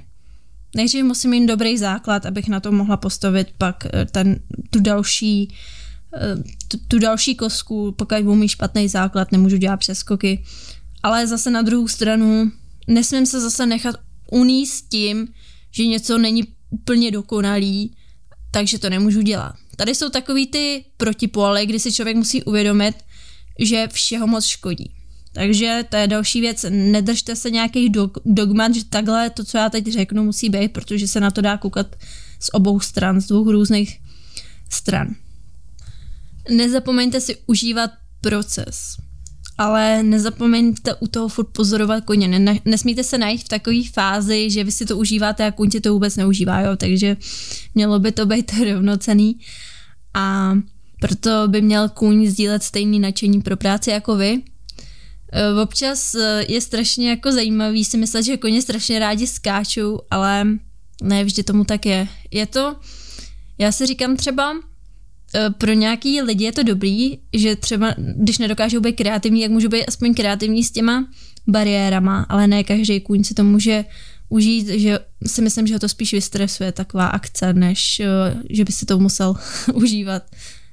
Nejdřív 0.75 1.03
musím 1.03 1.32
mít 1.32 1.47
dobrý 1.47 1.77
základ, 1.77 2.25
abych 2.25 2.47
na 2.47 2.60
to 2.60 2.71
mohla 2.71 2.97
postavit 2.97 3.47
pak 3.58 3.86
eh, 3.86 4.05
ten, 4.05 4.39
tu 4.69 4.79
další 4.79 5.55
eh, 6.15 6.36
tu, 6.67 6.77
tu 6.88 6.99
další 6.99 7.36
kosku, 7.36 7.91
pokud 7.91 8.17
budu 8.17 8.36
mít 8.36 8.47
špatný 8.47 8.88
základ, 8.88 9.32
nemůžu 9.32 9.58
dělat 9.58 9.77
přeskoky. 9.77 10.43
Ale 11.03 11.27
zase 11.27 11.51
na 11.51 11.62
druhou 11.62 11.88
stranu 11.88 12.51
nesmím 12.88 13.25
se 13.25 13.41
zase 13.41 13.65
nechat 13.65 13.95
uníst 14.32 14.89
tím, 14.89 15.27
že 15.71 15.86
něco 15.86 16.17
není 16.17 16.43
úplně 16.69 17.12
dokonalý, 17.12 17.95
takže 18.51 18.79
to 18.79 18.89
nemůžu 18.89 19.21
dělat. 19.21 19.55
Tady 19.75 19.95
jsou 19.95 20.10
takový 20.10 20.47
ty 20.47 20.86
protipóly, 20.97 21.65
kdy 21.65 21.79
si 21.79 21.93
člověk 21.93 22.17
musí 22.17 22.43
uvědomit, 22.43 22.95
že 23.60 23.88
všeho 23.91 24.27
moc 24.27 24.45
škodí. 24.45 24.98
Takže 25.34 25.84
to 25.89 25.96
je 25.96 26.08
další 26.08 26.42
věc, 26.42 26.65
nedržte 26.70 27.36
se 27.36 27.52
nějakých 27.52 27.89
dogmat, 28.26 28.76
že 28.76 28.86
takhle 28.86 29.30
to, 29.30 29.44
co 29.44 29.58
já 29.58 29.70
teď 29.70 29.88
řeknu, 29.88 30.24
musí 30.24 30.50
být, 30.50 30.74
protože 30.74 31.08
se 31.08 31.20
na 31.20 31.32
to 31.32 31.42
dá 31.42 31.58
koukat 31.58 31.96
z 32.39 32.50
obou 32.54 32.80
stran, 32.80 33.22
z 33.22 33.28
dvou 33.28 33.52
různých 33.52 34.00
stran. 34.70 35.15
Nezapomeňte 36.50 37.22
si 37.22 37.38
užívat 37.48 37.92
proces, 38.22 38.98
ale 39.58 40.04
nezapomeňte 40.04 40.96
u 40.96 41.08
toho 41.08 41.28
furt 41.28 41.46
pozorovat 41.46 42.04
koně. 42.06 42.28
Ne, 42.28 42.60
nesmíte 42.65 43.04
se 43.04 43.18
najít 43.18 43.44
v 43.44 43.48
takové 43.48 43.84
fázi, 43.94 44.50
že 44.50 44.63
vy 44.63 44.72
si 44.72 44.86
to 44.86 44.98
užíváte 44.98 45.46
a 45.46 45.52
kůň 45.52 45.70
to 45.70 45.94
vůbec 45.94 46.15
neužívá, 46.15 46.62
jo? 46.62 46.76
takže 46.76 47.18
mělo 47.76 48.00
by 48.00 48.12
to 48.12 48.26
být 48.26 48.52
rovnocený 48.74 49.39
a 50.13 50.54
proto 51.02 51.48
by 51.48 51.62
měl 51.62 51.89
kůň 51.89 52.28
sdílet 52.28 52.63
stejný 52.63 53.00
nadšení 53.00 53.42
pro 53.42 53.58
práci 53.58 53.89
jako 53.89 54.15
vy, 54.15 54.42
občas 55.63 56.15
eh, 56.15 56.46
je 56.48 56.62
strašně 56.62 57.10
jako 57.10 57.32
zajímavý 57.32 57.86
si 57.86 57.98
myslet, 57.98 58.24
že 58.24 58.38
koně 58.38 58.62
strašně 58.62 59.00
rádi 59.00 59.28
skáčou, 59.28 60.00
ale 60.12 60.48
ne 61.04 61.24
vždy 61.24 61.44
tomu 61.44 61.65
tak 61.65 61.86
je. 61.86 62.08
Je 62.32 62.46
to, 62.46 62.76
já 63.58 63.72
si 63.72 63.86
říkám 63.86 64.15
třeba, 64.15 64.56
eh, 65.36 65.50
pro 65.58 65.74
nějaký 65.74 66.22
lidi 66.22 66.46
je 66.46 66.52
to 66.52 66.63
dobrý, 66.63 67.18
že 67.34 67.56
třeba, 67.56 67.94
když 67.98 68.38
nedokážou 68.38 68.80
být 68.80 68.94
kreativní, 68.94 69.42
jak 69.42 69.52
můžou 69.52 69.70
být 69.70 69.86
aspoň 69.86 70.13
kreativní 70.13 70.63
s 70.63 70.72
těma 70.72 71.08
bariérama, 71.48 72.26
ale 72.30 72.48
ne 72.48 72.63
každý 72.63 73.02
kůň 73.02 73.24
si 73.24 73.34
to 73.34 73.44
může 73.44 73.86
užít, 74.30 74.68
že 74.68 75.00
si 75.28 75.42
myslím, 75.42 75.68
že 75.68 75.74
ho 75.74 75.80
to 75.80 75.89
spíš 75.89 76.13
vystresuje 76.13 76.72
taková 76.72 77.08
akce, 77.08 77.54
než 77.54 78.02
že 78.50 78.65
by 78.65 78.72
si 78.72 78.86
to 78.86 79.00
musel 79.00 79.36
užívat 79.74 80.24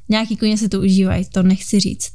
Nějaký 0.09 0.37
koně 0.37 0.59
si 0.59 0.69
to 0.69 0.81
užívají, 0.81 1.25
to 1.25 1.43
nechci 1.43 1.81
říct. 1.81 2.13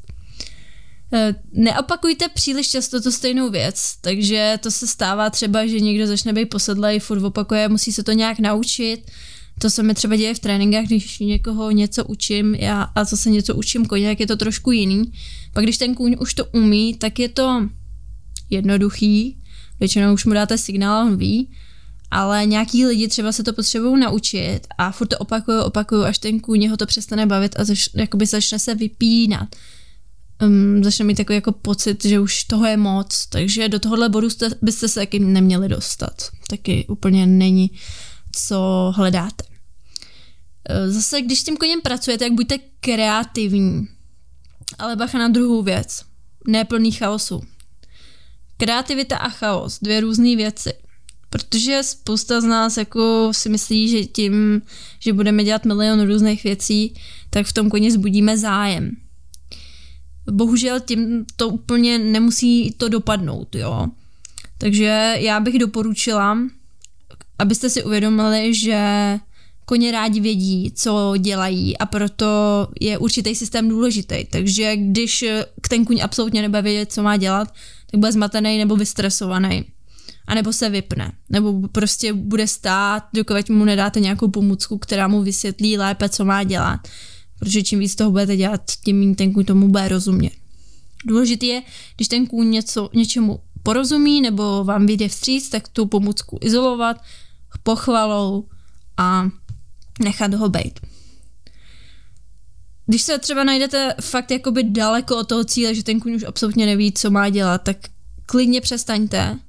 Eh, 1.13 1.35
neopakujte 1.51 2.29
příliš 2.29 2.69
často 2.69 3.01
tu 3.01 3.11
stejnou 3.11 3.49
věc, 3.49 3.95
takže 4.01 4.59
to 4.63 4.71
se 4.71 4.87
stává 4.87 5.29
třeba, 5.29 5.67
že 5.67 5.79
někdo 5.79 6.07
začne 6.07 6.33
být 6.33 6.45
posedlej, 6.45 6.99
furt 6.99 7.23
opakuje, 7.23 7.69
musí 7.69 7.93
se 7.93 8.03
to 8.03 8.11
nějak 8.11 8.39
naučit. 8.39 9.11
To 9.59 9.69
se 9.69 9.83
mi 9.83 9.93
třeba 9.93 10.15
děje 10.15 10.33
v 10.33 10.39
tréninkách, 10.39 10.85
když 10.85 11.19
někoho 11.19 11.71
něco 11.71 12.05
učím 12.05 12.55
já, 12.55 12.81
a 12.81 13.03
zase 13.03 13.29
něco 13.29 13.55
učím 13.55 13.85
koně, 13.85 14.09
tak 14.09 14.19
je 14.19 14.27
to 14.27 14.35
trošku 14.35 14.71
jiný. 14.71 15.03
Pak 15.53 15.63
když 15.63 15.77
ten 15.77 15.95
kůň 15.95 16.15
už 16.19 16.33
to 16.33 16.45
umí, 16.45 16.93
tak 16.93 17.19
je 17.19 17.29
to 17.29 17.69
jednoduchý, 18.49 19.37
většinou 19.79 20.13
už 20.13 20.25
mu 20.25 20.33
dáte 20.33 20.57
signál, 20.57 21.07
on 21.07 21.17
ví, 21.17 21.51
ale 22.11 22.45
nějaký 22.45 22.85
lidi 22.85 23.07
třeba 23.07 23.31
se 23.31 23.43
to 23.43 23.53
potřebují 23.53 23.99
naučit 23.99 24.59
a 24.77 24.91
furt 24.91 25.07
to 25.07 25.17
opakují, 25.17 25.59
opakují, 25.63 26.05
až 26.05 26.17
ten 26.17 26.39
kůň 26.39 26.67
ho 26.67 26.77
to 26.77 26.85
přestane 26.85 27.25
bavit 27.25 27.59
a 27.59 27.63
zač, 27.63 27.89
jakoby 27.93 28.25
začne 28.25 28.59
se 28.59 28.75
vypínat. 28.75 29.55
Um, 30.41 30.83
začne 30.83 31.05
mít 31.05 31.15
takový 31.15 31.35
jako 31.35 31.51
pocit, 31.51 32.05
že 32.05 32.19
už 32.19 32.43
toho 32.43 32.65
je 32.65 32.77
moc, 32.77 33.25
takže 33.25 33.69
do 33.69 33.79
tohohle 33.79 34.09
bodu 34.09 34.29
jste, 34.29 34.49
byste 34.61 34.87
se 34.87 34.99
taky 34.99 35.19
neměli 35.19 35.69
dostat. 35.69 36.29
Taky 36.49 36.85
úplně 36.89 37.25
není, 37.25 37.71
co 38.31 38.91
hledáte. 38.95 39.43
E, 40.69 40.91
zase, 40.91 41.21
když 41.21 41.39
s 41.39 41.43
tím 41.43 41.57
koněm 41.57 41.81
pracujete, 41.81 42.25
tak 42.25 42.33
buďte 42.33 42.57
kreativní. 42.79 43.87
Ale 44.79 44.95
bacha 44.95 45.17
na 45.17 45.27
druhou 45.27 45.63
věc. 45.63 46.01
Neplný 46.47 46.91
chaosu. 46.91 47.41
Kreativita 48.57 49.17
a 49.17 49.29
chaos, 49.29 49.79
dvě 49.81 50.01
různé 50.01 50.35
věci. 50.35 50.73
Protože 51.29 51.83
spousta 51.83 52.41
z 52.41 52.43
nás 52.43 52.77
jako 52.77 53.29
si 53.31 53.49
myslí, 53.49 53.89
že 53.89 54.03
tím, 54.05 54.61
že 54.99 55.13
budeme 55.13 55.43
dělat 55.43 55.65
milion 55.65 56.07
různých 56.07 56.43
věcí, 56.43 56.93
tak 57.29 57.45
v 57.45 57.53
tom 57.53 57.69
koni 57.69 57.91
zbudíme 57.91 58.37
zájem. 58.37 58.91
Bohužel 60.31 60.79
tím 60.79 61.25
to 61.35 61.49
úplně 61.49 61.97
nemusí 61.97 62.71
to 62.77 62.89
dopadnout, 62.89 63.55
jo. 63.55 63.87
Takže 64.57 65.15
já 65.17 65.39
bych 65.39 65.59
doporučila, 65.59 66.37
abyste 67.39 67.69
si 67.69 67.83
uvědomili, 67.83 68.53
že 68.53 68.79
koně 69.65 69.91
rádi 69.91 70.19
vědí, 70.19 70.71
co 70.75 71.13
dělají 71.17 71.77
a 71.77 71.85
proto 71.85 72.27
je 72.79 72.97
určitý 72.97 73.35
systém 73.35 73.69
důležitý. 73.69 74.25
Takže 74.25 74.75
když 74.75 75.25
ten 75.69 75.85
kuň 75.85 75.99
absolutně 76.03 76.41
nebude 76.41 76.61
vědět, 76.61 76.93
co 76.93 77.03
má 77.03 77.17
dělat, 77.17 77.53
tak 77.91 77.99
bude 77.99 78.11
zmatený 78.11 78.57
nebo 78.57 78.75
vystresovaný. 78.75 79.65
A 80.27 80.35
nebo 80.35 80.53
se 80.53 80.69
vypne. 80.69 81.11
Nebo 81.29 81.67
prostě 81.67 82.13
bude 82.13 82.47
stát, 82.47 83.03
dokud 83.13 83.49
mu 83.49 83.65
nedáte 83.65 83.99
nějakou 83.99 84.27
pomůcku, 84.27 84.77
která 84.77 85.07
mu 85.07 85.21
vysvětlí 85.21 85.77
lépe, 85.77 86.09
co 86.09 86.25
má 86.25 86.43
dělat. 86.43 86.79
Protože 87.41 87.63
čím 87.63 87.79
víc 87.79 87.95
toho 87.95 88.11
budete 88.11 88.37
dělat, 88.37 88.61
tím 88.83 88.99
méně 88.99 89.15
ten 89.15 89.33
kůň 89.33 89.45
tomu 89.45 89.67
bude 89.67 89.87
rozumět. 89.87 90.33
Důležité 91.05 91.45
je, 91.45 91.61
když 91.95 92.07
ten 92.07 92.27
kůň 92.27 92.49
něco, 92.49 92.89
něčemu 92.93 93.39
porozumí 93.63 94.21
nebo 94.21 94.63
vám 94.63 94.85
vyjde 94.85 95.07
vstříc, 95.07 95.49
tak 95.49 95.67
tu 95.67 95.85
pomůcku 95.85 96.39
izolovat 96.41 96.97
pochvalou 97.63 98.47
a 98.97 99.29
nechat 100.03 100.33
ho 100.33 100.49
být. 100.49 100.79
Když 102.85 103.01
se 103.01 103.19
třeba 103.19 103.43
najdete 103.43 103.95
fakt 104.01 104.31
jakoby 104.31 104.63
daleko 104.63 105.17
od 105.17 105.27
toho 105.27 105.43
cíle, 105.43 105.75
že 105.75 105.83
ten 105.83 105.99
kůň 105.99 106.13
už 106.15 106.23
absolutně 106.23 106.65
neví, 106.65 106.91
co 106.91 107.11
má 107.11 107.29
dělat, 107.29 107.61
tak 107.63 107.77
klidně 108.25 108.61
přestaňte, 108.61 109.39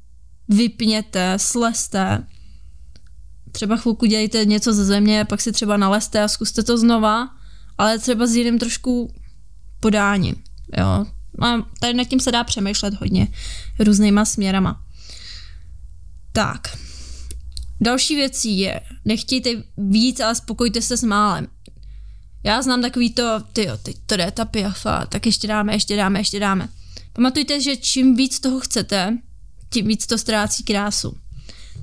vypněte, 0.49 1.35
slezte, 1.37 2.27
třeba 3.53 3.77
chvilku 3.77 4.07
dělejte 4.07 4.45
něco 4.45 4.73
ze 4.73 4.85
země, 4.85 5.25
pak 5.25 5.41
si 5.41 5.53
třeba 5.53 5.77
nalezte 5.77 6.23
a 6.23 6.29
zkuste 6.29 6.63
to 6.63 6.79
znova, 6.79 7.42
ale 7.79 7.99
třeba 7.99 8.27
s 8.27 8.35
jiným 8.35 8.59
trošku 8.59 9.15
podáním, 9.81 10.35
jo. 10.79 11.07
A 11.41 11.63
tady 11.81 11.95
nad 11.95 12.05
tím 12.05 12.21
se 12.21 12.33
dá 12.33 12.45
přemýšlet 12.45 12.95
hodně 12.95 13.29
různýma 13.79 14.25
směrama. 14.25 14.85
Tak, 16.33 16.69
Další 17.83 18.17
věcí 18.17 18.59
je, 18.59 18.81
nechtějte 19.05 19.51
víc, 19.77 20.21
ale 20.21 20.35
spokojte 20.35 20.83
se 20.83 20.97
s 20.97 21.03
málem. 21.03 21.49
Já 22.45 22.63
znám 22.63 22.83
takový 22.83 23.13
to, 23.13 23.41
ty 23.53 23.69
teď 23.83 23.97
to 24.07 24.17
jde 24.17 24.31
ta 24.31 24.45
piafa, 24.45 25.07
tak 25.07 25.27
ještě 25.27 25.49
dáme, 25.49 25.73
ještě 25.73 25.97
dáme, 25.97 26.21
ještě 26.21 26.41
dáme. 26.41 26.69
Pamatujte, 27.13 27.61
že 27.61 27.77
čím 27.77 28.17
víc 28.17 28.41
toho 28.41 28.61
chcete, 28.61 29.19
tím 29.71 29.87
víc 29.87 30.07
to 30.07 30.19
ztrácí 30.19 30.65
krásu. 30.65 31.17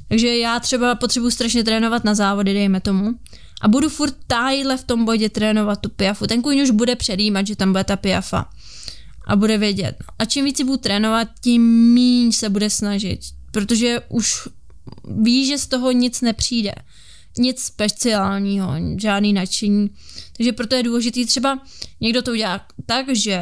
Takže 0.07 0.37
já 0.37 0.59
třeba 0.59 0.95
potřebuji 0.95 1.31
strašně 1.31 1.63
trénovat 1.63 2.03
na 2.03 2.15
závody, 2.15 2.53
dejme 2.53 2.81
tomu, 2.81 3.13
a 3.61 3.67
budu 3.67 3.89
furt 3.89 4.15
tájle 4.27 4.77
v 4.77 4.83
tom 4.83 5.05
bodě 5.05 5.29
trénovat 5.29 5.81
tu 5.81 5.89
piafu. 5.89 6.27
Ten 6.27 6.41
kůň 6.41 6.61
už 6.61 6.69
bude 6.69 6.95
předjímat, 6.95 7.47
že 7.47 7.55
tam 7.55 7.71
bude 7.71 7.83
ta 7.83 7.95
piafa 7.95 8.49
a 9.27 9.35
bude 9.35 9.57
vědět. 9.57 9.95
A 10.19 10.25
čím 10.25 10.45
víc 10.45 10.57
si 10.57 10.63
budu 10.63 10.77
trénovat, 10.77 11.27
tím 11.41 11.93
míň 11.93 12.31
se 12.31 12.49
bude 12.49 12.69
snažit, 12.69 13.19
protože 13.51 13.99
už 14.09 14.47
ví, 15.21 15.45
že 15.45 15.57
z 15.57 15.67
toho 15.67 15.91
nic 15.91 16.21
nepřijde. 16.21 16.71
Nic 17.37 17.63
speciálního, 17.63 18.73
žádný 18.97 19.33
nadšení. 19.33 19.89
Takže 20.37 20.51
proto 20.51 20.75
je 20.75 20.83
důležité 20.83 21.25
třeba 21.25 21.59
někdo 22.01 22.21
to 22.21 22.31
udělá 22.31 22.65
tak, 22.85 23.05
že 23.15 23.39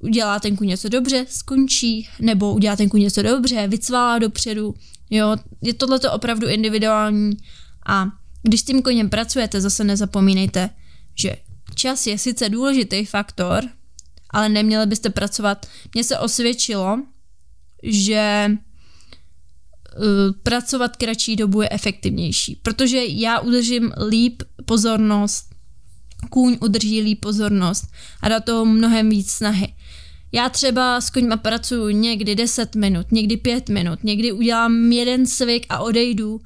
udělá 0.00 0.40
tenku 0.40 0.64
něco 0.64 0.88
dobře, 0.88 1.26
skončí, 1.28 2.08
nebo 2.20 2.54
udělá 2.54 2.76
tenku 2.76 2.96
něco 2.96 3.22
dobře, 3.22 3.68
vycválá 3.68 4.18
dopředu. 4.18 4.74
Jo, 5.10 5.36
je 5.62 5.74
tohle 5.74 6.00
opravdu 6.10 6.48
individuální 6.48 7.36
a 7.86 8.06
když 8.42 8.60
s 8.60 8.64
tím 8.64 8.82
koněm 8.82 9.10
pracujete, 9.10 9.60
zase 9.60 9.84
nezapomínejte, 9.84 10.70
že 11.14 11.36
čas 11.74 12.06
je 12.06 12.18
sice 12.18 12.48
důležitý 12.48 13.04
faktor, 13.04 13.64
ale 14.30 14.48
neměli 14.48 14.86
byste 14.86 15.10
pracovat. 15.10 15.66
Mně 15.94 16.04
se 16.04 16.18
osvědčilo, 16.18 17.02
že 17.82 18.50
uh, 18.50 20.04
pracovat 20.42 20.96
kratší 20.96 21.36
dobu 21.36 21.62
je 21.62 21.68
efektivnější, 21.70 22.56
protože 22.62 23.04
já 23.04 23.40
udržím 23.40 23.92
líp 24.08 24.42
pozornost, 24.64 25.54
kůň 26.30 26.58
udrží 26.60 27.02
líp 27.02 27.20
pozornost 27.20 27.84
a 28.20 28.28
dá 28.28 28.40
toho 28.40 28.64
mnohem 28.64 29.10
víc 29.10 29.30
snahy. 29.30 29.74
Já 30.32 30.48
třeba 30.48 31.00
s 31.00 31.10
koňma 31.10 31.36
pracuji 31.36 31.94
někdy 31.94 32.34
10 32.34 32.74
minut, 32.74 33.12
někdy 33.12 33.36
5 33.36 33.68
minut, 33.68 34.04
někdy 34.04 34.32
udělám 34.32 34.92
jeden 34.92 35.26
cvik 35.26 35.66
a 35.68 35.78
odejdu 35.78 36.40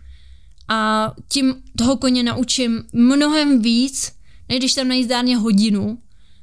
a 0.69 1.13
tím 1.29 1.55
toho 1.79 1.97
koně 1.97 2.23
naučím 2.23 2.83
mnohem 2.93 3.63
víc, 3.63 4.13
než 4.49 4.59
když 4.59 4.75
tam 4.75 4.89
najízdárně 4.89 5.37
hodinu 5.37 5.99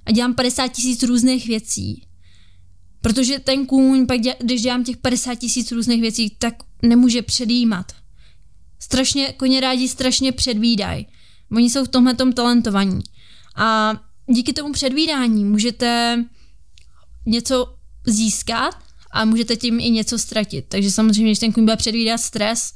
a 0.05 0.11
dělám 0.11 0.35
50 0.35 0.67
tisíc 0.67 1.03
různých 1.03 1.47
věcí. 1.47 2.07
Protože 3.01 3.39
ten 3.39 3.65
kůň, 3.65 4.07
pak 4.07 4.21
dě, 4.21 4.35
když 4.39 4.61
dělám 4.61 4.83
těch 4.83 4.97
50 4.97 5.35
tisíc 5.35 5.71
různých 5.71 6.01
věcí, 6.01 6.35
tak 6.39 6.53
nemůže 6.81 7.21
předjímat. 7.21 7.91
Strašně, 8.79 9.33
koně 9.33 9.61
rádi 9.61 9.87
strašně 9.87 10.31
předvídají. 10.31 11.07
Oni 11.51 11.69
jsou 11.69 11.85
v 11.85 11.87
tomhle 11.87 12.15
talentovaní. 12.33 13.01
A 13.55 13.93
díky 14.27 14.53
tomu 14.53 14.73
předvídání 14.73 15.45
můžete 15.45 16.17
něco 17.25 17.75
získat 18.07 18.75
a 19.11 19.25
můžete 19.25 19.55
tím 19.55 19.79
i 19.79 19.89
něco 19.89 20.19
ztratit. 20.19 20.65
Takže 20.67 20.91
samozřejmě, 20.91 21.25
když 21.25 21.39
ten 21.39 21.51
kůň 21.51 21.63
bude 21.63 21.77
předvídat 21.77 22.17
stres, 22.17 22.73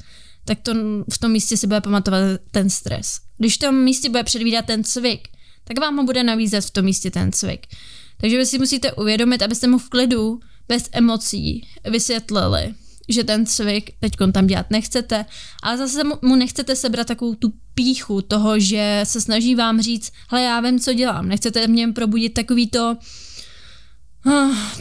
tak 0.47 0.59
to 0.61 0.73
v 1.13 1.17
tom 1.17 1.31
místě 1.31 1.57
si 1.57 1.67
bude 1.67 1.81
pamatovat 1.81 2.21
ten 2.51 2.69
stres. 2.69 3.19
Když 3.37 3.55
v 3.55 3.59
tom 3.59 3.75
místě 3.75 4.09
bude 4.09 4.23
předvídat 4.23 4.65
ten 4.65 4.83
cvik, 4.83 5.27
tak 5.63 5.79
vám 5.79 5.97
ho 5.97 6.03
bude 6.03 6.23
navízet 6.23 6.65
v 6.65 6.71
tom 6.71 6.85
místě 6.85 7.11
ten 7.11 7.31
cvik. 7.31 7.67
Takže 8.21 8.37
vy 8.37 8.45
si 8.45 8.59
musíte 8.59 8.93
uvědomit, 8.93 9.41
abyste 9.41 9.67
mu 9.67 9.77
v 9.77 9.89
klidu, 9.89 10.39
bez 10.67 10.89
emocí 10.91 11.67
vysvětlili, 11.89 12.73
že 13.09 13.23
ten 13.23 13.45
cvik 13.45 13.91
teď 13.99 14.13
tam 14.31 14.47
dělat 14.47 14.65
nechcete, 14.71 15.25
ale 15.63 15.77
zase 15.77 16.01
mu 16.21 16.35
nechcete 16.35 16.75
sebrat 16.75 17.07
takovou 17.07 17.35
tu 17.35 17.53
píchu 17.75 18.21
toho, 18.21 18.59
že 18.59 19.01
se 19.03 19.21
snaží 19.21 19.55
vám 19.55 19.81
říct, 19.81 20.11
hele 20.29 20.43
já 20.43 20.59
vím, 20.59 20.79
co 20.79 20.93
dělám, 20.93 21.27
nechcete 21.27 21.67
něm 21.67 21.93
probudit 21.93 22.33
takový 22.33 22.67
to, 22.67 22.97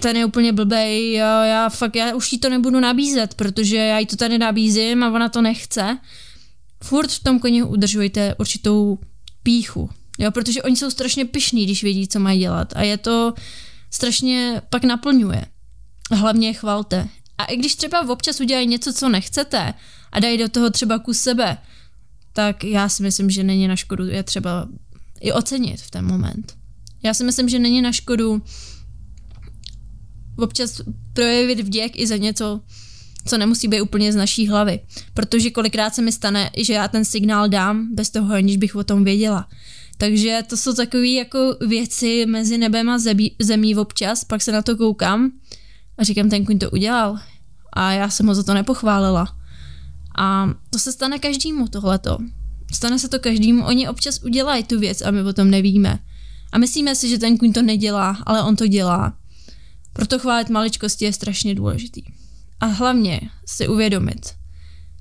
ten 0.00 0.16
je 0.16 0.24
úplně 0.24 0.52
blbej, 0.52 1.12
já, 1.12 1.68
fakt, 1.68 1.96
já 1.96 2.14
už 2.14 2.32
jí 2.32 2.38
to 2.38 2.48
nebudu 2.48 2.80
nabízet, 2.80 3.35
protože 3.35 3.76
já 3.76 3.98
jí 3.98 4.06
to 4.06 4.16
tady 4.16 4.38
nabízím 4.38 5.02
a 5.02 5.11
ona 5.11 5.28
to 5.28 5.42
nechce. 5.42 5.98
Furt 6.85 7.11
v 7.11 7.22
tom 7.22 7.38
koni 7.38 7.62
udržujte 7.62 8.35
určitou 8.38 8.98
píchu, 9.42 9.90
jo, 10.18 10.30
protože 10.30 10.62
oni 10.62 10.76
jsou 10.76 10.90
strašně 10.90 11.24
pišní, 11.24 11.64
když 11.64 11.82
vědí, 11.82 12.09
co 12.09 12.20
mají 12.20 12.40
dělat 12.40 12.72
a 12.76 12.82
je 12.82 12.96
to 12.96 13.35
strašně 13.90 14.62
pak 14.70 14.85
naplňuje. 14.85 15.46
Hlavně 16.11 16.52
chvalte. 16.52 17.09
A 17.38 17.44
i 17.44 17.56
když 17.56 17.74
třeba 17.74 18.09
občas 18.09 18.40
udělají 18.40 18.66
něco, 18.66 18.92
co 18.92 19.09
nechcete 19.09 19.74
a 20.12 20.20
dají 20.20 20.38
do 20.38 20.48
toho 20.48 20.70
třeba 20.70 20.98
kus 20.98 21.18
sebe, 21.18 21.59
tak 22.32 22.64
já 22.64 22.88
si 22.88 23.02
myslím, 23.02 23.30
že 23.30 23.44
není 23.44 23.68
na 23.68 23.76
škodu 23.76 24.06
je 24.06 24.22
třeba 24.22 24.68
i 25.20 25.32
ocenit 25.32 25.80
v 25.80 25.90
ten 25.90 26.06
moment. 26.06 26.54
Já 27.02 27.14
si 27.14 27.24
myslím, 27.24 27.48
že 27.48 27.59
není 27.59 27.82
na 27.82 27.92
škodu 27.92 28.42
občas 30.37 30.81
projevit 31.12 31.61
vděk 31.61 31.92
i 31.94 32.07
za 32.07 32.16
něco, 32.16 32.61
co 33.27 33.38
nemusí 33.38 33.68
být 33.68 33.81
úplně 33.81 34.12
z 34.12 34.16
naší 34.16 34.49
hlavy. 34.49 34.81
Protože 35.14 35.51
kolikrát 35.51 35.94
se 35.94 36.03
mi 36.03 36.12
stane, 36.12 36.51
že 36.57 36.72
já 36.72 36.88
ten 36.88 37.05
signál 37.05 37.49
dám 37.49 37.94
bez 37.94 38.11
toho, 38.11 38.35
aniž 38.35 38.57
bych 38.57 38.77
o 38.77 38.85
tom 38.85 39.05
věděla. 39.05 39.49
Takže 39.99 40.42
to 40.49 40.57
jsou 40.57 40.75
takové 40.75 41.09
jako 41.09 41.57
věci 41.66 42.27
mezi 42.27 42.59
nebem 42.59 42.88
a 42.88 42.99
zemí, 42.99 43.37
zemí 43.38 43.77
občas, 43.77 44.25
pak 44.25 44.42
se 44.42 44.53
na 44.53 44.62
to 44.62 44.77
koukám 44.77 45.33
a 45.99 46.05
říkám, 46.05 46.31
ten 46.31 46.44
kuň 46.44 46.59
to 46.59 46.70
udělal 46.70 47.18
a 47.72 47.92
já 47.92 48.11
jsem 48.11 48.27
ho 48.27 48.35
za 48.35 48.42
to 48.42 48.55
nepochválila. 48.55 49.37
A 50.18 50.51
to 50.70 50.79
se 50.79 50.92
stane 50.92 51.18
každému 51.18 51.68
tohleto. 51.68 52.18
Stane 52.72 52.99
se 52.99 53.09
to 53.09 53.18
každému, 53.18 53.64
oni 53.64 53.88
občas 53.88 54.22
udělají 54.25 54.64
tu 54.64 54.79
věc 54.79 55.03
a 55.03 55.11
my 55.11 55.22
o 55.22 55.33
tom 55.33 55.51
nevíme. 55.51 55.99
A 56.53 56.59
myslíme 56.59 56.94
si, 56.94 57.09
že 57.09 57.18
ten 57.18 57.38
kuň 57.38 57.53
to 57.53 57.62
nedělá, 57.62 58.18
ale 58.27 58.42
on 58.42 58.57
to 58.57 58.66
dělá. 58.66 59.18
Proto 59.96 60.18
chválit 60.18 60.48
maličkosti 60.50 61.04
je 61.04 61.12
strašně 61.12 61.54
důležitý. 61.54 62.02
A 62.61 62.66
hlavně 62.66 63.20
si 63.46 63.68
uvědomit, 63.68 64.35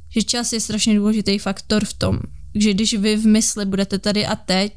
že 0.09 0.23
čas 0.23 0.53
je 0.53 0.59
strašně 0.59 0.95
důležitý 0.95 1.37
faktor 1.37 1.85
v 1.85 1.93
tom, 1.93 2.19
že 2.55 2.73
když 2.73 2.93
vy 2.93 3.15
v 3.15 3.25
mysli 3.25 3.65
budete 3.65 3.99
tady 3.99 4.25
a 4.25 4.35
teď 4.35 4.73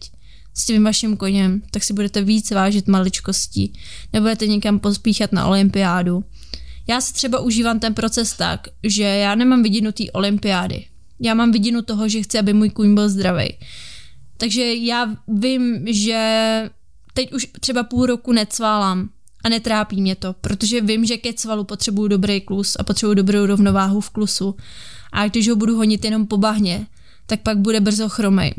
s 0.55 0.65
tím 0.65 0.85
vaším 0.85 1.17
koněm, 1.17 1.63
tak 1.71 1.85
si 1.85 1.93
budete 1.93 2.23
víc 2.23 2.51
vážit 2.51 2.89
maličkostí, 2.89 3.73
nebudete 4.13 4.47
někam 4.47 4.79
pospíchat 4.79 5.33
na 5.33 5.47
olympiádu. 5.47 6.25
Já 6.89 7.01
si 7.01 7.13
třeba 7.13 7.39
užívám 7.39 7.81
ten 7.81 7.95
proces 7.95 8.33
tak, 8.33 8.69
že 8.83 9.03
já 9.03 9.35
nemám 9.35 9.63
vidinu 9.63 9.93
té 9.93 10.05
olympiády. 10.13 10.85
Já 11.21 11.35
mám 11.35 11.53
vidinu 11.53 11.83
toho, 11.83 12.09
že 12.09 12.23
chci, 12.23 12.39
aby 12.39 12.53
můj 12.53 12.71
kůň 12.71 12.95
byl 12.95 13.09
zdravý. 13.09 13.49
Takže 14.37 14.75
já 14.75 15.17
vím, 15.29 15.87
že 15.87 16.71
teď 17.15 17.33
už 17.33 17.47
třeba 17.61 17.83
půl 17.83 18.07
roku 18.07 18.33
necválám 18.33 19.11
a 19.45 19.49
netrápí 19.49 20.01
mě 20.03 20.17
to, 20.17 20.33
protože 20.33 20.81
vím, 20.81 21.05
že 21.05 21.17
ke 21.17 21.33
cvalu 21.33 21.65
potřebuju 21.65 22.09
dobrý 22.09 22.41
klus 22.41 22.77
a 22.81 22.85
potřebuju 22.85 23.15
dobrou 23.15 23.47
rovnováhu 23.47 24.01
v 24.01 24.11
klusu. 24.11 24.57
A 25.13 25.29
když 25.29 25.49
ho 25.49 25.57
budu 25.57 25.77
honit 25.77 26.05
jenom 26.05 26.27
po 26.27 26.37
bahně, 26.37 26.87
tak 27.27 27.41
pak 27.41 27.59
bude 27.59 27.81
brzo 27.81 28.09
chromej. 28.09 28.55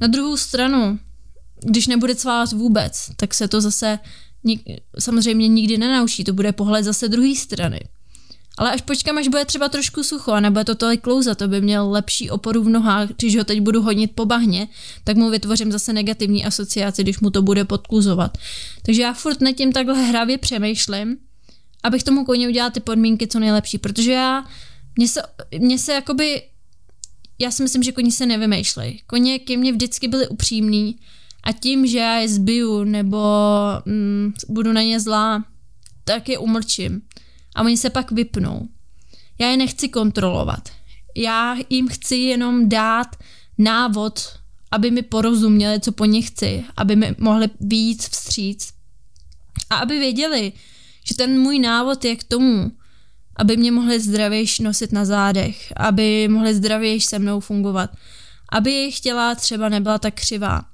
Na 0.00 0.06
druhou 0.06 0.36
stranu, 0.36 0.98
když 1.64 1.86
nebude 1.86 2.14
cválat 2.14 2.52
vůbec, 2.52 3.10
tak 3.16 3.34
se 3.34 3.48
to 3.48 3.60
zase 3.60 3.98
nik- 4.44 4.78
samozřejmě 4.98 5.48
nikdy 5.48 5.78
nenaučí, 5.78 6.24
to 6.24 6.32
bude 6.32 6.52
pohled 6.52 6.84
zase 6.84 7.08
druhé 7.08 7.34
strany. 7.36 7.80
Ale 8.58 8.72
až 8.72 8.80
počkám, 8.80 9.18
až 9.18 9.28
bude 9.28 9.44
třeba 9.44 9.68
trošku 9.68 10.02
sucho 10.02 10.32
a 10.32 10.40
nebude 10.40 10.64
to 10.64 10.74
tolik 10.74 11.00
klouzat, 11.00 11.38
to 11.38 11.48
by 11.48 11.60
měl 11.60 11.90
lepší 11.90 12.30
oporu 12.30 12.62
v 12.62 12.68
nohách, 12.68 13.08
když 13.08 13.36
ho 13.36 13.44
teď 13.44 13.60
budu 13.60 13.82
honit 13.82 14.10
po 14.14 14.26
bahně, 14.26 14.68
tak 15.04 15.16
mu 15.16 15.30
vytvořím 15.30 15.72
zase 15.72 15.92
negativní 15.92 16.44
asociaci, 16.44 17.02
když 17.02 17.20
mu 17.20 17.30
to 17.30 17.42
bude 17.42 17.64
podkluzovat. 17.64 18.38
Takže 18.82 19.02
já 19.02 19.12
furt 19.12 19.40
nad 19.40 19.52
tím 19.52 19.72
takhle 19.72 20.02
hravě 20.02 20.38
přemýšlím, 20.38 21.16
abych 21.82 22.02
tomu 22.02 22.24
koni 22.24 22.48
udělala 22.48 22.70
ty 22.70 22.80
podmínky 22.80 23.26
co 23.26 23.38
nejlepší, 23.38 23.78
protože 23.78 24.12
já, 24.12 24.44
mně 24.96 25.08
se, 25.08 25.22
mně 25.58 25.78
se 25.78 25.92
jakoby, 25.92 26.42
já 27.38 27.50
si 27.50 27.62
myslím, 27.62 27.82
že 27.82 27.92
koni 27.92 28.12
se 28.12 28.26
nevymýšlej. 28.26 29.00
Koně 29.06 29.38
ke 29.38 29.56
mně 29.56 29.72
vždycky 29.72 30.08
byli 30.08 30.28
upřímní 30.28 30.96
a 31.44 31.52
tím, 31.52 31.86
že 31.86 31.98
já 31.98 32.14
je 32.18 32.28
zbiju 32.28 32.84
nebo 32.84 33.18
mm, 33.84 34.32
budu 34.48 34.72
na 34.72 34.82
ně 34.82 35.00
zlá, 35.00 35.44
tak 36.04 36.28
je 36.28 36.38
umlčím 36.38 37.02
a 37.54 37.62
oni 37.62 37.76
se 37.76 37.90
pak 37.90 38.12
vypnou. 38.12 38.68
Já 39.38 39.48
je 39.48 39.56
nechci 39.56 39.88
kontrolovat. 39.88 40.68
Já 41.16 41.56
jim 41.70 41.88
chci 41.88 42.16
jenom 42.16 42.68
dát 42.68 43.16
návod, 43.58 44.38
aby 44.70 44.90
mi 44.90 45.02
porozuměli, 45.02 45.80
co 45.80 45.92
po 45.92 46.04
nich 46.04 46.26
chci, 46.30 46.64
aby 46.76 46.96
mi 46.96 47.14
mohli 47.18 47.48
víc 47.60 48.08
vstříc 48.08 48.72
a 49.70 49.76
aby 49.76 49.98
věděli, 49.98 50.52
že 51.04 51.14
ten 51.14 51.40
můj 51.40 51.58
návod 51.58 52.04
je 52.04 52.16
k 52.16 52.24
tomu, 52.24 52.72
aby 53.36 53.56
mě 53.56 53.72
mohli 53.72 54.00
zdravějš 54.00 54.58
nosit 54.58 54.92
na 54.92 55.04
zádech, 55.04 55.72
aby 55.76 56.28
mohli 56.28 56.54
zdravějš 56.54 57.04
se 57.04 57.18
mnou 57.18 57.40
fungovat, 57.40 57.90
aby 58.52 58.72
jejich 58.72 59.00
těla 59.00 59.34
třeba 59.34 59.68
nebyla 59.68 59.98
tak 59.98 60.14
křivá. 60.14 60.64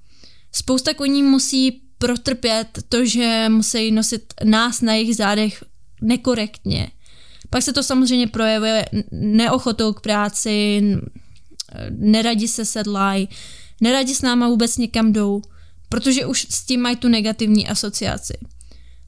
Spousta 0.53 0.95
koní 0.95 1.23
musí 1.23 1.83
protrpět 1.99 2.79
to, 2.89 3.05
že 3.05 3.45
musí 3.49 3.91
nosit 3.91 4.35
nás 4.45 4.81
na 4.81 4.95
jejich 4.95 5.17
zádech 5.17 5.65
nekorektně. 6.05 6.91
Pak 7.51 7.63
se 7.63 7.73
to 7.73 7.83
samozřejmě 7.83 8.27
projevuje 8.27 8.85
neochotou 9.11 9.93
k 9.93 10.01
práci, 10.01 10.83
neradi 11.91 12.49
se 12.49 12.65
sedlají, 12.65 13.29
neradi 13.81 14.15
s 14.15 14.23
náma 14.23 14.49
vůbec 14.49 14.77
někam 14.77 15.13
jdou, 15.13 15.43
protože 15.89 16.27
už 16.27 16.47
s 16.51 16.65
tím 16.65 16.81
mají 16.81 16.97
tu 16.97 17.09
negativní 17.09 17.69
asociaci. 17.69 18.35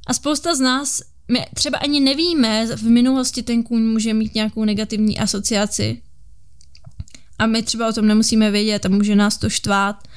A 0.07 0.15
spousta 0.15 0.55
z 0.55 0.61
nás, 0.61 1.03
my 1.29 1.47
třeba 1.55 1.79
ani 1.79 2.01
nevíme, 2.01 2.67
v 2.67 2.83
minulosti 2.83 3.43
ten 3.43 3.63
kůň 3.63 3.83
může 3.83 4.15
mít 4.15 4.35
nějakou 4.35 4.65
negativní 4.65 5.19
asociaci. 5.19 6.03
A 7.39 7.47
my 7.47 7.63
třeba 7.63 7.89
o 7.89 7.93
tom 7.93 8.07
nemusíme 8.07 8.51
vědět 8.51 8.87
a 8.87 8.89
může 8.89 9.17
nás 9.17 9.39
to 9.39 9.51
štvát. 9.51 10.09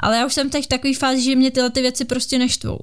Ale 0.00 0.16
já 0.16 0.26
už 0.26 0.34
jsem 0.34 0.50
teď 0.50 0.64
v 0.64 0.68
takové 0.68 0.94
fázi, 0.94 1.22
že 1.22 1.36
mě 1.36 1.50
tyhle 1.50 1.70
ty 1.70 1.80
věci 1.80 2.04
prostě 2.04 2.38
neštvou. 2.38 2.78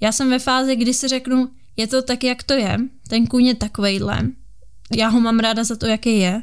Já 0.00 0.12
jsem 0.12 0.30
ve 0.30 0.38
fázi, 0.38 0.76
kdy 0.76 0.94
si 0.94 1.08
řeknu, 1.08 1.50
je 1.76 1.86
to 1.86 2.02
tak, 2.02 2.24
jak 2.24 2.42
to 2.42 2.54
je, 2.54 2.78
ten 3.08 3.26
kůň 3.26 3.44
je 3.44 3.54
takovejhle, 3.54 4.20
já 4.96 5.08
ho 5.08 5.20
mám 5.20 5.38
ráda 5.38 5.64
za 5.64 5.76
to, 5.76 5.86
jaký 5.86 6.18
je, 6.18 6.42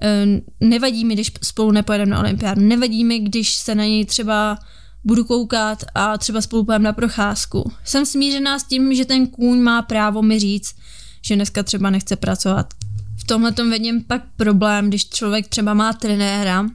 ehm, 0.00 0.40
nevadí 0.60 1.04
mi, 1.04 1.14
když 1.14 1.32
spolu 1.42 1.70
nepojedeme 1.70 2.10
na 2.10 2.20
olympiádu, 2.20 2.60
nevadí 2.60 3.04
mi, 3.04 3.18
když 3.18 3.56
se 3.56 3.74
na 3.74 3.84
něj 3.84 4.04
třeba 4.04 4.58
budu 5.04 5.24
koukat 5.24 5.84
a 5.94 6.18
třeba 6.18 6.40
spolu 6.40 6.64
pojedeme 6.64 6.84
na 6.84 6.92
procházku. 6.92 7.72
Jsem 7.84 8.06
smířená 8.06 8.58
s 8.58 8.64
tím, 8.64 8.94
že 8.94 9.04
ten 9.04 9.26
kůň 9.26 9.58
má 9.58 9.82
právo 9.82 10.22
mi 10.22 10.38
říct, 10.38 10.74
že 11.22 11.36
dneska 11.36 11.62
třeba 11.62 11.90
nechce 11.90 12.16
pracovat. 12.16 12.74
V 13.16 13.24
tomhle 13.24 13.52
tom 13.52 13.70
vidím 13.70 14.04
pak 14.04 14.22
problém, 14.36 14.88
když 14.88 15.08
člověk 15.08 15.48
třeba 15.48 15.74
má 15.74 15.92
trenéra 15.92 16.66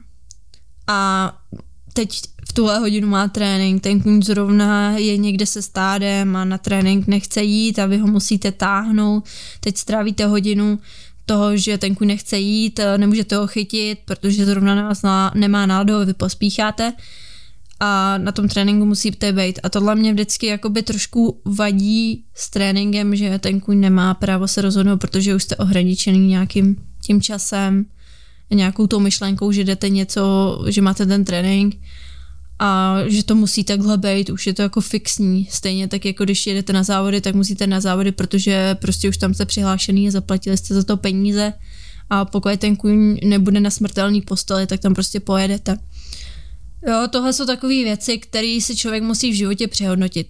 a 0.86 1.32
teď 1.94 2.20
v 2.48 2.52
tuhle 2.52 2.78
hodinu 2.78 3.08
má 3.08 3.28
trénink, 3.28 3.82
ten 3.82 4.00
kůň 4.00 4.22
zrovna 4.22 4.98
je 4.98 5.16
někde 5.16 5.46
se 5.46 5.62
stádem 5.62 6.36
a 6.36 6.44
na 6.44 6.58
trénink 6.58 7.06
nechce 7.06 7.42
jít 7.42 7.78
a 7.78 7.86
vy 7.86 7.98
ho 7.98 8.06
musíte 8.06 8.52
táhnout, 8.52 9.24
teď 9.60 9.76
strávíte 9.76 10.26
hodinu 10.26 10.78
toho, 11.26 11.56
že 11.56 11.78
ten 11.78 11.94
kůň 11.94 12.06
nechce 12.06 12.38
jít, 12.38 12.80
nemůžete 12.96 13.36
ho 13.36 13.46
chytit, 13.46 13.98
protože 14.04 14.46
zrovna 14.46 14.74
na 14.74 14.88
vás 14.88 15.02
nemá 15.34 15.66
náladu, 15.66 16.04
vy 16.04 16.14
pospícháte. 16.14 16.92
A 17.80 18.18
na 18.18 18.32
tom 18.32 18.48
tréninku 18.48 18.86
musíte 18.86 19.32
být. 19.32 19.58
A 19.62 19.68
tohle 19.68 19.94
mě 19.94 20.12
vždycky 20.12 20.46
jakoby 20.46 20.82
trošku 20.82 21.40
vadí 21.44 22.24
s 22.34 22.50
tréninkem, 22.50 23.16
že 23.16 23.38
ten 23.38 23.60
kůň 23.60 23.80
nemá 23.80 24.14
právo 24.14 24.48
se 24.48 24.62
rozhodnout, 24.62 24.98
protože 24.98 25.34
už 25.34 25.42
jste 25.42 25.56
ohraničený 25.56 26.28
nějakým 26.28 26.76
tím 27.02 27.20
časem, 27.20 27.86
nějakou 28.50 28.86
tou 28.86 29.00
myšlenkou, 29.00 29.52
že 29.52 29.64
jdete 29.64 29.88
něco, 29.88 30.64
že 30.68 30.82
máte 30.82 31.06
ten 31.06 31.24
trénink 31.24 31.76
a 32.58 32.98
že 33.06 33.24
to 33.24 33.34
musí 33.34 33.64
takhle 33.64 33.98
být, 33.98 34.30
už 34.30 34.46
je 34.46 34.54
to 34.54 34.62
jako 34.62 34.80
fixní. 34.80 35.48
Stejně 35.50 35.88
tak 35.88 36.04
jako 36.04 36.24
když 36.24 36.46
jedete 36.46 36.72
na 36.72 36.82
závody, 36.82 37.20
tak 37.20 37.34
musíte 37.34 37.66
na 37.66 37.80
závody, 37.80 38.12
protože 38.12 38.74
prostě 38.74 39.08
už 39.08 39.16
tam 39.16 39.34
jste 39.34 39.46
přihlášený 39.46 40.08
a 40.08 40.10
zaplatili 40.10 40.56
jste 40.56 40.74
za 40.74 40.82
to 40.82 40.96
peníze 40.96 41.52
a 42.10 42.24
pokud 42.24 42.60
ten 42.60 42.76
kůň 42.76 43.18
nebude 43.24 43.60
na 43.60 43.70
smrtelný 43.70 44.22
posteli, 44.22 44.66
tak 44.66 44.80
tam 44.80 44.94
prostě 44.94 45.20
pojedete. 45.20 45.78
Jo, 46.88 47.08
tohle 47.10 47.32
jsou 47.32 47.46
takové 47.46 47.74
věci, 47.74 48.18
které 48.18 48.58
si 48.60 48.76
člověk 48.76 49.02
musí 49.02 49.30
v 49.30 49.36
životě 49.36 49.68
přehodnotit. 49.68 50.26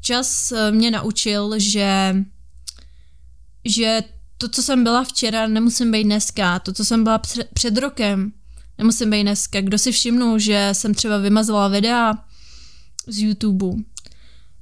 Čas 0.00 0.52
eh, 0.52 0.72
mě 0.72 0.90
naučil, 0.90 1.54
že 1.56 2.16
že 3.64 4.02
to, 4.38 4.48
co 4.48 4.62
jsem 4.62 4.84
byla 4.84 5.04
včera, 5.04 5.46
nemusím 5.46 5.92
být 5.92 6.04
dneska. 6.04 6.58
To, 6.58 6.72
co 6.72 6.84
jsem 6.84 7.04
byla 7.04 7.18
před, 7.18 7.48
před 7.54 7.78
rokem, 7.78 8.32
nemusím 8.78 9.10
být 9.10 9.22
dneska. 9.22 9.60
Kdo 9.60 9.78
si 9.78 9.92
všimnul, 9.92 10.38
že 10.38 10.68
jsem 10.72 10.94
třeba 10.94 11.18
vymazala 11.18 11.68
videa 11.68 12.14
z 13.06 13.18
YouTube, 13.18 13.82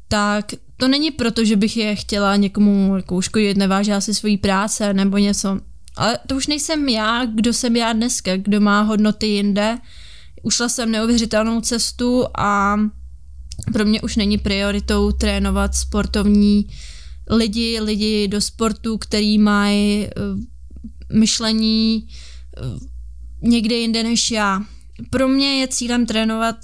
tak 0.09 0.53
to 0.77 0.89
není 0.89 1.11
proto, 1.11 1.45
že 1.45 1.57
bych 1.57 1.77
je 1.77 1.97
chtěla 1.97 2.37
někomu 2.37 2.97
jako 2.97 3.17
uškodit, 3.17 3.57
nevážila 3.57 4.01
si 4.01 4.15
svoji 4.15 4.39
práce 4.39 4.95
nebo 4.95 5.19
něco. 5.19 5.61
Ale 5.97 6.19
to 6.27 6.37
už 6.37 6.47
nejsem 6.47 6.89
já, 6.89 7.25
kdo 7.25 7.53
jsem 7.53 7.77
já 7.77 7.93
dneska, 7.93 8.37
kdo 8.37 8.61
má 8.61 8.81
hodnoty 8.81 9.27
jinde. 9.27 9.79
Ušla 10.43 10.69
jsem 10.69 10.91
neuvěřitelnou 10.91 11.61
cestu 11.61 12.25
a 12.39 12.77
pro 13.73 13.85
mě 13.85 14.01
už 14.01 14.17
není 14.17 14.39
prioritou 14.39 15.13
trénovat 15.13 15.75
sportovní 15.75 16.67
lidi, 17.31 17.81
lidi 17.81 18.29
do 18.29 18.41
sportu, 18.41 18.99
který 18.99 19.39
mají 19.39 20.07
uh, 20.07 20.41
myšlení 21.19 22.09
uh, 22.65 22.81
někde 23.51 23.75
jinde 23.75 24.03
než 24.03 24.31
já. 24.31 24.63
Pro 25.11 25.29
mě 25.29 25.47
je 25.47 25.69
cílem 25.69 26.07
trénovat, 26.07 26.57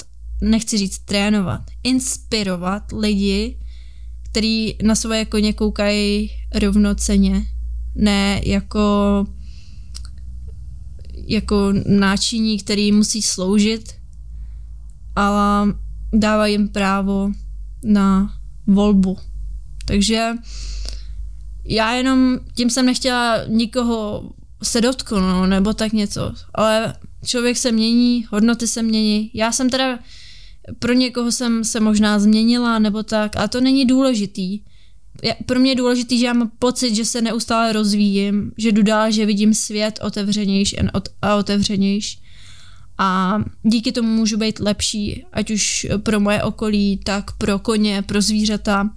nechci 0.42 0.78
říct 0.78 0.98
trénovat, 0.98 1.60
inspirovat 1.84 2.92
lidi, 2.92 3.58
který 4.30 4.74
na 4.82 4.94
svoje 4.94 5.24
koně 5.24 5.52
koukají 5.52 6.30
rovnoceně, 6.54 7.46
ne 7.94 8.40
jako 8.44 9.26
jako 11.28 11.72
náčiní, 11.86 12.58
který 12.58 12.92
musí 12.92 13.22
sloužit, 13.22 13.94
ale 15.16 15.74
dává 16.12 16.46
jim 16.46 16.68
právo 16.68 17.30
na 17.84 18.34
volbu. 18.66 19.16
Takže 19.88 20.30
já 21.64 21.92
jenom 21.92 22.38
tím 22.54 22.70
jsem 22.70 22.86
nechtěla 22.86 23.44
nikoho 23.46 24.30
se 24.62 24.80
dotknout 24.80 25.48
nebo 25.48 25.74
tak 25.74 25.92
něco, 25.92 26.34
ale 26.54 26.94
člověk 27.24 27.56
se 27.56 27.72
mění, 27.72 28.26
hodnoty 28.30 28.66
se 28.66 28.82
mění. 28.82 29.30
Já 29.34 29.52
jsem 29.52 29.70
teda 29.70 29.98
pro 30.78 30.92
někoho 30.92 31.32
jsem 31.32 31.64
se 31.64 31.80
možná 31.80 32.18
změnila 32.18 32.78
nebo 32.78 33.02
tak, 33.02 33.36
a 33.36 33.48
to 33.48 33.60
není 33.60 33.84
důležitý. 33.84 34.60
Pro 35.46 35.60
mě 35.60 35.70
je 35.70 35.74
důležitý, 35.74 36.18
že 36.18 36.26
já 36.26 36.32
mám 36.32 36.50
pocit, 36.58 36.94
že 36.94 37.04
se 37.04 37.22
neustále 37.22 37.72
rozvíjím, 37.72 38.52
že 38.58 38.72
jdu 38.72 38.82
dál, 38.82 39.10
že 39.10 39.26
vidím 39.26 39.54
svět 39.54 39.98
otevřenější 40.02 40.76
a 41.22 41.34
otevřenější. 41.34 42.20
A 42.98 43.38
díky 43.62 43.92
tomu 43.92 44.08
můžu 44.08 44.36
být 44.36 44.60
lepší, 44.60 45.24
ať 45.32 45.50
už 45.50 45.86
pro 46.02 46.20
moje 46.20 46.42
okolí, 46.42 47.00
tak 47.04 47.36
pro 47.38 47.58
koně, 47.58 48.02
pro 48.02 48.22
zvířata. 48.22 48.90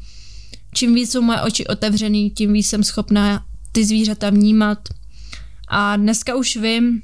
Čím 0.74 0.96
víc 0.96 1.12
jsou 1.12 1.22
moje 1.22 1.42
oči 1.42 1.68
otevřený, 1.68 2.30
tím 2.30 2.54
víc 2.54 2.70
jsem 2.70 2.84
schopná 2.84 3.46
ty 3.72 3.86
zvířata 3.86 4.30
vnímat. 4.30 4.80
A 5.68 5.96
dneska 5.96 6.36
už 6.36 6.58
vím, 6.58 7.02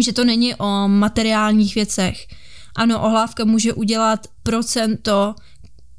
že 0.00 0.12
to 0.12 0.24
není 0.24 0.54
o 0.54 0.88
materiálních 0.88 1.74
věcech. 1.74 2.26
Ano, 2.74 3.02
ohlávka 3.02 3.44
může 3.44 3.72
udělat 3.72 4.26
procento, 4.42 5.34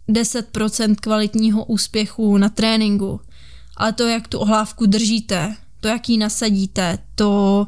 10% 0.10 0.95
kvalitního 0.95 1.65
úspěchu 1.65 2.38
na 2.38 2.49
tréninku, 2.49 3.21
ale 3.77 3.93
to, 3.93 4.08
jak 4.08 4.27
tu 4.27 4.39
ohlávku 4.39 4.86
držíte, 4.86 5.56
to, 5.79 5.88
jak 5.88 6.10
ji 6.10 6.17
nasadíte, 6.17 6.97
to 7.15 7.67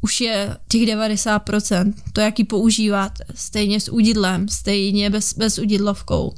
už 0.00 0.20
je 0.20 0.56
těch 0.68 0.82
90%. 0.82 1.94
To, 2.12 2.20
jak 2.20 2.38
ji 2.38 2.44
používáte, 2.44 3.24
stejně 3.34 3.80
s 3.80 3.92
udidlem, 3.92 4.48
stejně 4.48 5.10
bez, 5.10 5.34
bez 5.34 5.58
udidlovkou. 5.58 6.34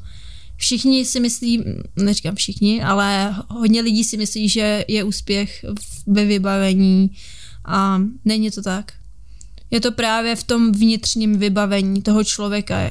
Všichni 0.57 1.05
si 1.05 1.21
myslí, 1.21 1.65
neříkám 1.97 2.35
všichni, 2.35 2.83
ale 2.83 3.35
hodně 3.49 3.81
lidí 3.81 4.05
si 4.05 4.17
myslí, 4.17 4.49
že 4.49 4.85
je 4.89 5.05
úspěch 5.05 5.65
ve 6.07 6.25
vybavení 6.25 7.11
a 7.65 8.03
není 8.25 8.51
to 8.51 8.63
tak. 8.63 8.93
Je 9.71 9.81
to 9.81 9.93
právě 9.93 10.37
v 10.37 10.45
tom 10.45 10.73
vnitřním 10.73 11.39
vybavení 11.39 12.03
toho 12.03 12.25
člověka. 12.25 12.91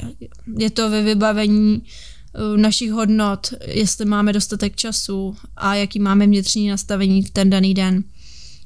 Je 0.58 0.70
to 0.70 0.90
ve 0.90 1.02
vybavení 1.02 1.82
uh, 1.82 2.58
našich 2.58 2.92
hodnot, 2.92 3.54
jestli 3.68 4.06
máme 4.06 4.34
dostatek 4.34 4.76
času 4.76 5.36
a 5.58 5.76
jaký 5.76 6.00
máme 6.00 6.26
vnitřní 6.28 6.70
nastavení 6.70 7.24
v 7.24 7.30
ten 7.30 7.50
daný 7.50 7.74
den. 7.74 8.04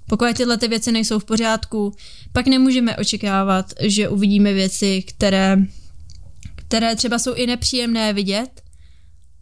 Pokud 0.07 0.37
tyhle 0.37 0.57
ty 0.57 0.67
věci 0.67 0.91
nejsou 0.91 1.19
v 1.19 1.25
pořádku, 1.25 1.93
pak 2.33 2.47
nemůžeme 2.47 2.97
očekávat, 2.97 3.73
že 3.81 4.09
uvidíme 4.09 4.53
věci, 4.53 5.03
které, 5.07 5.57
které 6.55 6.95
třeba 6.95 7.19
jsou 7.19 7.33
i 7.33 7.47
nepříjemné 7.47 8.13
vidět 8.13 8.61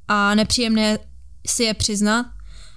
a 0.07 0.35
nepříjemné 0.35 0.99
si 1.47 1.63
je 1.63 1.73
přiznat, 1.73 2.25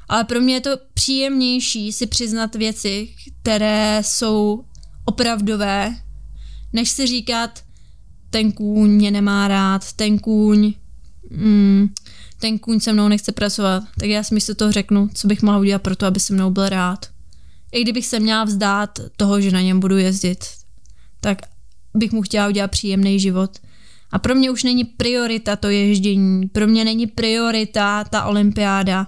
ale 0.08 0.24
pro 0.24 0.40
mě 0.40 0.54
je 0.54 0.60
to 0.60 0.70
příjemnější 0.94 1.92
si 1.92 2.06
přiznat 2.06 2.54
věci, 2.54 3.08
které 3.42 4.02
jsou 4.04 4.64
opravdové, 5.04 5.96
než 6.72 6.90
si 6.90 7.06
říkat, 7.06 7.62
ten 8.30 8.52
kůň 8.52 8.90
mě 8.90 9.10
nemá 9.10 9.48
rád, 9.48 9.92
ten 9.92 10.18
kůň, 10.18 10.72
mm, 11.30 11.88
ten 12.40 12.58
kůň 12.58 12.80
se 12.80 12.92
mnou 12.92 13.08
nechce 13.08 13.32
pracovat, 13.32 13.82
tak 14.00 14.08
já 14.08 14.22
si 14.22 14.34
místo 14.34 14.54
toho 14.54 14.72
řeknu, 14.72 15.08
co 15.14 15.28
bych 15.28 15.42
mohla 15.42 15.60
udělat 15.60 15.82
pro 15.82 15.96
to, 15.96 16.06
aby 16.06 16.20
se 16.20 16.34
mnou 16.34 16.50
byl 16.50 16.68
rád. 16.68 17.06
I 17.72 17.82
kdybych 17.82 18.06
se 18.06 18.20
měla 18.20 18.44
vzdát 18.44 18.98
toho, 19.16 19.40
že 19.40 19.50
na 19.50 19.60
něm 19.60 19.80
budu 19.80 19.98
jezdit, 19.98 20.44
tak 21.20 21.38
bych 21.94 22.12
mu 22.12 22.22
chtěla 22.22 22.48
udělat 22.48 22.70
příjemný 22.70 23.20
život. 23.20 23.58
A 24.12 24.18
pro 24.18 24.35
mě 24.35 24.51
už 24.51 24.62
není 24.62 24.85
priorita 24.85 25.57
to 25.57 25.68
ježdění, 25.68 26.49
pro 26.49 26.66
mě 26.66 26.85
není 26.85 27.07
priorita 27.07 28.05
ta 28.05 28.25
olympiáda, 28.25 29.07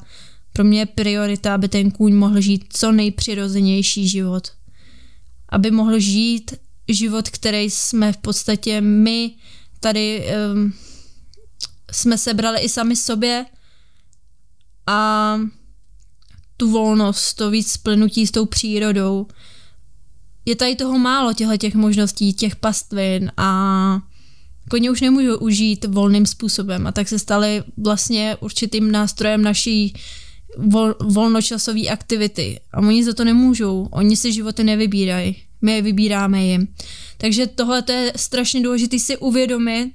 pro 0.53 0.65
mě 0.65 0.79
je 0.79 0.87
priorita, 0.87 1.55
aby 1.55 1.69
ten 1.69 1.91
kůň 1.91 2.15
mohl 2.15 2.41
žít 2.41 2.65
co 2.69 2.93
nejpřirozenější 2.93 4.09
život. 4.09 4.49
Aby 5.49 5.71
mohl 5.71 5.99
žít 5.99 6.55
život, 6.89 7.29
který 7.29 7.71
jsme 7.71 8.13
v 8.13 8.17
podstatě 8.17 8.81
my 8.81 9.31
tady 9.81 10.27
um, 10.55 10.73
jsme 11.93 12.19
sebrali 12.19 12.61
i 12.61 12.69
sami 12.69 12.97
sobě 12.97 13.47
a 14.87 15.41
tu 16.57 16.71
volnost, 16.71 17.35
to 17.35 17.51
víc 17.51 17.73
splnutí 17.73 18.27
s 18.27 18.31
tou 18.31 18.47
přírodou. 18.47 19.27
Je 20.45 20.57
tady 20.57 20.77
toho 20.77 20.99
málo, 20.99 21.33
těchto 21.33 21.57
těch 21.57 21.75
možností, 21.75 22.33
těch 22.33 22.57
pastvin 22.57 23.33
a 23.37 24.01
koně 24.71 24.91
už 24.91 25.01
nemůžou 25.01 25.37
užít 25.37 25.85
volným 25.85 26.27
způsobem 26.27 26.87
a 26.87 26.93
tak 26.93 27.09
se 27.09 27.19
staly 27.19 27.63
vlastně 27.77 28.37
určitým 28.41 28.93
nástrojem 28.93 29.43
naší 29.43 29.95
vol, 30.59 30.95
volnočasové 31.01 31.89
aktivity. 31.89 32.61
A 32.73 32.79
oni 32.79 33.05
za 33.05 33.13
to 33.13 33.25
nemůžou, 33.25 33.89
oni 33.91 34.17
si 34.17 34.33
životy 34.33 34.65
nevybírají, 34.65 35.37
my 35.63 35.73
je 35.73 35.83
vybíráme 35.83 36.45
jim. 36.45 36.69
Takže 37.17 37.47
tohle 37.47 37.85
je 37.89 38.13
strašně 38.17 38.61
důležité 38.63 38.99
si 38.99 39.17
uvědomit, 39.17 39.93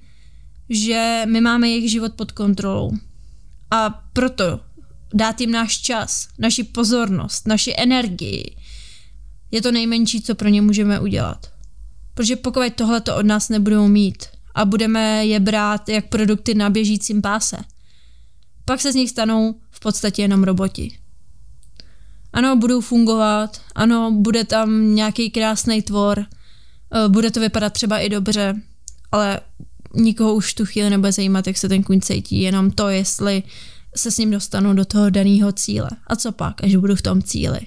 že 0.70 1.24
my 1.26 1.42
máme 1.42 1.70
jejich 1.70 1.92
život 1.92 2.14
pod 2.14 2.32
kontrolou. 2.32 2.92
A 3.72 3.90
proto 4.14 4.60
dát 5.14 5.42
jim 5.42 5.52
náš 5.52 5.78
čas, 5.78 6.28
naši 6.40 6.64
pozornost, 6.64 7.48
naši 7.48 7.74
energii, 7.78 8.56
je 9.52 9.62
to 9.62 9.72
nejmenší, 9.72 10.22
co 10.22 10.36
pro 10.36 10.50
ně 10.50 10.62
můžeme 10.62 11.00
udělat. 11.00 11.52
Protože 12.14 12.36
pokud 12.36 12.74
tohle 12.76 13.02
to 13.02 13.16
od 13.16 13.26
nás 13.26 13.50
nebudou 13.50 13.88
mít 13.88 14.24
a 14.58 14.66
budeme 14.66 15.26
je 15.26 15.40
brát 15.40 15.90
jak 15.90 16.10
produkty 16.10 16.56
na 16.56 16.70
běžícím 16.70 17.22
páse, 17.22 17.58
pak 18.66 18.82
se 18.82 18.92
z 18.92 18.96
nich 18.96 19.10
stanou 19.10 19.56
v 19.72 19.80
podstatě 19.80 20.22
jenom 20.22 20.44
roboti. 20.44 20.98
Ano, 22.34 22.56
budou 22.56 22.82
fungovat, 22.82 23.62
ano, 23.76 24.12
bude 24.12 24.44
tam 24.44 24.96
nějaký 24.96 25.30
krásný 25.30 25.82
tvor, 25.82 26.20
eh, 26.20 27.10
bude 27.10 27.32
to 27.32 27.40
vypadat 27.40 27.74
třeba 27.74 28.00
i 28.00 28.10
dobře, 28.10 28.62
ale 29.12 29.40
nikoho 29.94 30.36
už 30.36 30.54
tu 30.54 30.66
chvíli 30.66 30.90
nebude 30.90 31.12
zajímat, 31.12 31.48
jak 31.48 31.58
se 31.58 31.70
ten 31.70 31.84
kůň 31.84 32.02
cítí, 32.02 32.42
jenom 32.42 32.72
to, 32.72 32.90
jestli 32.90 33.44
se 33.96 34.12
s 34.12 34.18
ním 34.18 34.32
dostanu 34.32 34.74
do 34.74 34.86
toho 34.86 35.10
daného 35.10 35.52
cíle. 35.52 35.90
A 36.08 36.16
co 36.16 36.32
pak, 36.32 36.64
až 36.64 36.76
budu 36.76 36.96
v 36.96 37.02
tom 37.02 37.22
cíli? 37.22 37.60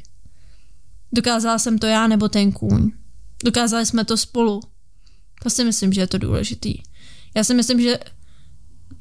Dokázala 1.13 1.59
jsem 1.59 1.79
to 1.79 1.87
já 1.87 2.07
nebo 2.07 2.29
ten 2.29 2.53
kůň. 2.53 2.91
Dokázali 3.45 3.87
jsme 3.87 4.05
to 4.05 4.17
spolu. 4.17 4.61
To 5.43 5.51
si 5.51 5.65
myslím, 5.65 5.93
že 5.93 6.01
je 6.01 6.07
to 6.07 6.19
důležitý. 6.19 6.75
Já 7.37 7.45
si 7.45 7.55
myslím, 7.55 7.81
že 7.81 7.99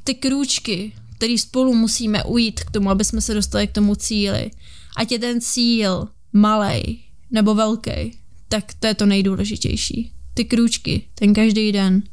ty 0.04 0.14
krůčky, 0.14 0.94
který 1.16 1.38
spolu 1.38 1.76
musíme 1.76 2.24
ujít 2.24 2.60
k 2.60 2.72
tomu, 2.72 2.90
aby 2.90 3.06
jsme 3.06 3.22
se 3.22 3.34
dostali 3.34 3.68
k 3.68 3.72
tomu 3.72 3.96
cíli, 3.96 4.52
ať 4.98 5.12
je 5.12 5.20
ten 5.20 5.42
cíl 5.42 6.08
malý 6.34 7.04
nebo 7.32 7.56
velký, 7.56 8.18
tak 8.48 8.74
to 8.80 8.88
je 8.88 8.94
to 8.94 9.06
nejdůležitější. 9.06 10.12
Ty 10.34 10.46
krůčky, 10.46 11.08
ten 11.16 11.34
každý 11.34 11.72
den. 11.72 12.04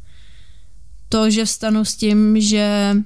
To, 1.08 1.30
že 1.30 1.44
vstanu 1.44 1.84
s 1.84 1.96
tím, 1.96 2.40
že 2.40 2.96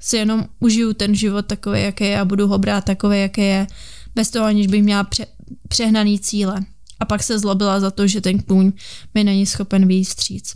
si 0.00 0.16
jenom 0.16 0.46
užiju 0.60 0.92
ten 0.92 1.14
život 1.14 1.46
takový, 1.46 1.82
jaký 1.82 2.04
je 2.04 2.20
a 2.20 2.24
budu 2.24 2.46
ho 2.46 2.58
brát 2.58 2.84
takový, 2.84 3.20
jaký 3.20 3.40
je, 3.40 3.66
bez 4.14 4.30
toho, 4.30 4.46
aniž 4.46 4.66
bych 4.66 4.82
měla 4.82 5.04
pře- 5.04 5.26
přehnaný 5.68 6.18
cíle. 6.18 6.60
A 7.00 7.04
pak 7.04 7.22
se 7.22 7.38
zlobila 7.38 7.80
za 7.80 7.90
to, 7.90 8.06
že 8.06 8.20
ten 8.20 8.38
kůň 8.38 8.72
mi 9.14 9.24
není 9.24 9.46
schopen 9.46 9.86
vyjít 9.86 10.04
vstříc. 10.04 10.54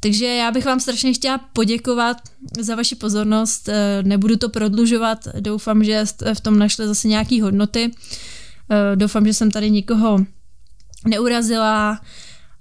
Takže 0.00 0.26
já 0.26 0.50
bych 0.50 0.64
vám 0.64 0.80
strašně 0.80 1.12
chtěla 1.12 1.38
poděkovat 1.38 2.16
za 2.60 2.74
vaši 2.74 2.94
pozornost. 2.94 3.68
Eh, 3.68 4.02
nebudu 4.02 4.36
to 4.36 4.48
prodlužovat, 4.48 5.28
doufám, 5.40 5.84
že 5.84 6.06
jste 6.06 6.34
v 6.34 6.40
tom 6.40 6.58
našli 6.58 6.86
zase 6.86 7.08
nějaké 7.08 7.42
hodnoty. 7.42 7.90
Eh, 8.70 8.96
doufám, 8.96 9.26
že 9.26 9.34
jsem 9.34 9.50
tady 9.50 9.70
nikoho 9.70 10.24
neurazila 11.08 12.00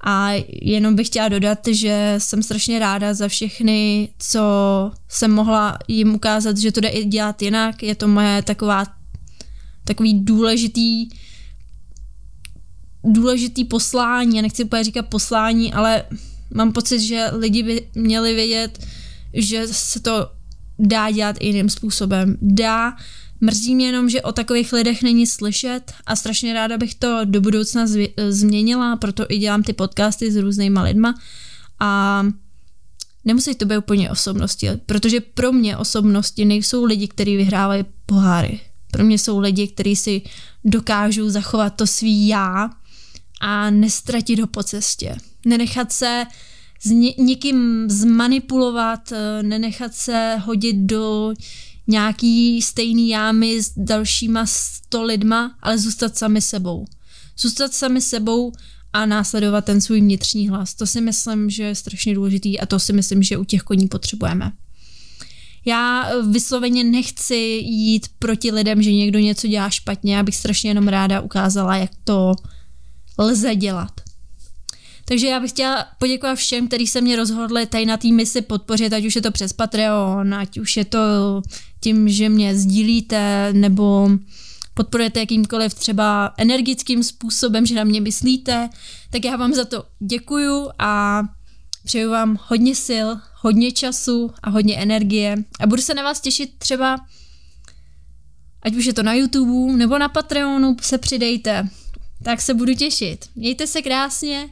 a 0.04 0.32
jenom 0.62 0.96
bych 0.96 1.08
chtěla 1.08 1.28
dodat, 1.28 1.60
že 1.72 2.16
jsem 2.18 2.44
strašně 2.44 2.80
ráda 2.80 3.14
za 3.14 3.28
všechny, 3.28 4.10
co 4.20 4.42
jsem 5.08 5.32
mohla 5.32 5.78
jim 5.88 6.16
ukázat, 6.16 6.58
že 6.58 6.72
to 6.72 6.82
jde 6.82 6.88
i 6.88 7.06
dělat 7.06 7.42
jinak. 7.42 7.84
Je 7.84 7.96
to 7.96 8.08
moje 8.08 8.42
taková 8.42 8.86
takový 9.84 10.24
důležitý 10.24 11.10
důležitý 13.04 13.66
poslání, 13.66 14.36
já 14.36 14.42
nechci 14.42 14.64
úplně 14.64 14.84
říkat 14.84 15.06
poslání, 15.06 15.74
ale 15.74 16.04
mám 16.54 16.72
pocit, 16.72 17.00
že 17.00 17.28
lidi 17.32 17.64
by 17.64 17.88
měli 17.96 18.36
vědět, 18.36 18.86
že 19.34 19.68
se 19.68 20.00
to 20.00 20.32
dá 20.80 21.12
dělat 21.12 21.36
jiným 21.42 21.70
způsobem. 21.70 22.38
Dá, 22.42 22.96
mrzí 23.42 23.76
mě 23.76 23.86
jenom, 23.86 24.10
že 24.10 24.22
o 24.22 24.32
takových 24.32 24.74
lidech 24.74 25.04
není 25.04 25.28
slyšet 25.28 25.94
a 26.06 26.16
strašně 26.16 26.54
ráda 26.54 26.78
bych 26.78 26.96
to 26.96 27.20
do 27.26 27.42
budoucna 27.42 27.86
zvě- 27.86 28.14
změnila, 28.30 28.96
proto 28.96 29.26
i 29.30 29.38
dělám 29.38 29.64
ty 29.64 29.74
podcasty 29.74 30.32
s 30.32 30.36
různýma 30.36 30.84
lidma 30.84 31.20
a 31.80 32.24
nemusí 33.26 33.56
to 33.56 33.66
být 33.66 33.78
úplně 33.78 34.12
osobnosti, 34.12 34.70
protože 34.86 35.20
pro 35.20 35.52
mě 35.52 35.78
osobnosti 35.78 36.46
nejsou 36.46 36.84
lidi, 36.84 37.08
kteří 37.08 37.38
vyhrávají 37.38 37.86
poháry. 38.06 38.60
Pro 38.92 39.04
mě 39.04 39.18
jsou 39.18 39.40
lidi, 39.40 39.68
kteří 39.68 39.96
si 39.96 40.22
dokážou 40.66 41.30
zachovat 41.30 41.70
to 41.70 41.88
svý 41.88 42.28
já 42.28 42.70
a 43.40 43.70
nestratit 43.70 44.40
ho 44.40 44.48
po 44.48 44.64
cestě. 44.64 45.16
Nenechat 45.46 45.92
se 45.92 46.26
s 46.82 46.90
někým 47.18 47.90
zmanipulovat, 47.90 49.12
eh, 49.12 49.44
nenechat 49.44 49.94
se 49.94 50.38
hodit 50.46 50.76
do 50.76 51.34
nějaký 51.88 52.62
stejný 52.62 53.10
jámy 53.10 53.64
s 53.64 53.74
dalšíma 53.78 54.46
sto 54.46 55.04
lidma, 55.04 55.58
ale 55.62 55.78
zůstat 55.78 56.18
sami 56.18 56.42
sebou. 56.42 56.86
Zůstat 57.38 57.74
sami 57.74 58.02
sebou 58.02 58.52
a 58.94 59.06
následovat 59.06 59.66
ten 59.66 59.82
svůj 59.82 60.02
vnitřní 60.02 60.50
hlas. 60.50 60.74
To 60.74 60.88
si 60.88 61.02
myslím, 61.02 61.50
že 61.50 61.64
je 61.64 61.76
strašně 61.76 62.16
důležitý 62.16 62.60
a 62.60 62.66
to 62.66 62.80
si 62.80 62.94
myslím, 62.94 63.24
že 63.24 63.38
u 63.38 63.44
těch 63.44 63.62
koní 63.62 63.88
potřebujeme. 63.88 64.52
Já 65.66 66.10
vysloveně 66.30 66.84
nechci 66.84 67.36
jít 67.66 68.08
proti 68.20 68.52
lidem, 68.52 68.82
že 68.82 68.94
někdo 68.94 69.20
něco 69.20 69.48
dělá 69.48 69.70
špatně, 69.70 70.16
já 70.16 70.24
bych 70.24 70.36
strašně 70.36 70.70
jenom 70.70 70.88
ráda 70.88 71.22
ukázala, 71.22 71.76
jak 71.76 71.92
to 72.04 72.32
lze 73.20 73.56
dělat. 73.56 73.92
Takže 75.06 75.28
já 75.28 75.40
bych 75.40 75.52
chtěla 75.52 75.88
poděkovat 76.00 76.36
všem, 76.36 76.68
kteří 76.68 76.88
se 76.88 77.02
mě 77.02 77.16
rozhodli 77.16 77.66
tady 77.66 77.86
na 77.86 77.98
té 77.98 78.08
misi 78.08 78.42
podpořit, 78.42 78.94
ať 78.94 79.06
už 79.06 79.16
je 79.16 79.22
to 79.22 79.32
přes 79.32 79.54
Patreon, 79.54 80.34
ať 80.34 80.60
už 80.60 80.78
je 80.78 80.86
to 80.86 81.00
tím, 81.82 82.10
že 82.10 82.30
mě 82.30 82.56
sdílíte, 82.56 83.54
nebo 83.54 84.10
podporujete 84.74 85.20
jakýmkoliv 85.20 85.74
třeba 85.74 86.34
energickým 86.38 87.04
způsobem, 87.04 87.66
že 87.66 87.76
na 87.76 87.84
mě 87.84 88.02
myslíte, 88.02 88.70
tak 89.10 89.26
já 89.26 89.36
vám 89.36 89.54
za 89.54 89.66
to 89.66 89.84
děkuju 90.00 90.70
a 90.80 91.22
přeju 91.86 92.12
vám 92.12 92.40
hodně 92.48 92.76
sil, 92.88 93.08
hodně 93.42 93.72
času 93.72 94.32
a 94.44 94.50
hodně 94.50 94.78
energie 94.78 95.36
a 95.60 95.68
budu 95.68 95.82
se 95.82 95.94
na 95.94 96.04
vás 96.04 96.22
těšit 96.22 96.52
třeba 96.58 96.98
ať 98.62 98.76
už 98.76 98.86
je 98.86 98.94
to 98.94 99.04
na 99.04 99.14
YouTube 99.14 99.74
nebo 99.74 99.98
na 99.98 100.10
Patreonu, 100.10 100.76
se 100.82 100.98
přidejte. 100.98 101.70
Tak 102.24 102.42
se 102.42 102.54
budu 102.54 102.74
těšit. 102.74 103.30
Mějte 103.36 103.68
se 103.68 103.82
krásně 103.82 104.50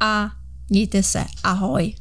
a 0.00 0.30
mějte 0.68 1.02
se. 1.02 1.24
Ahoj. 1.44 1.94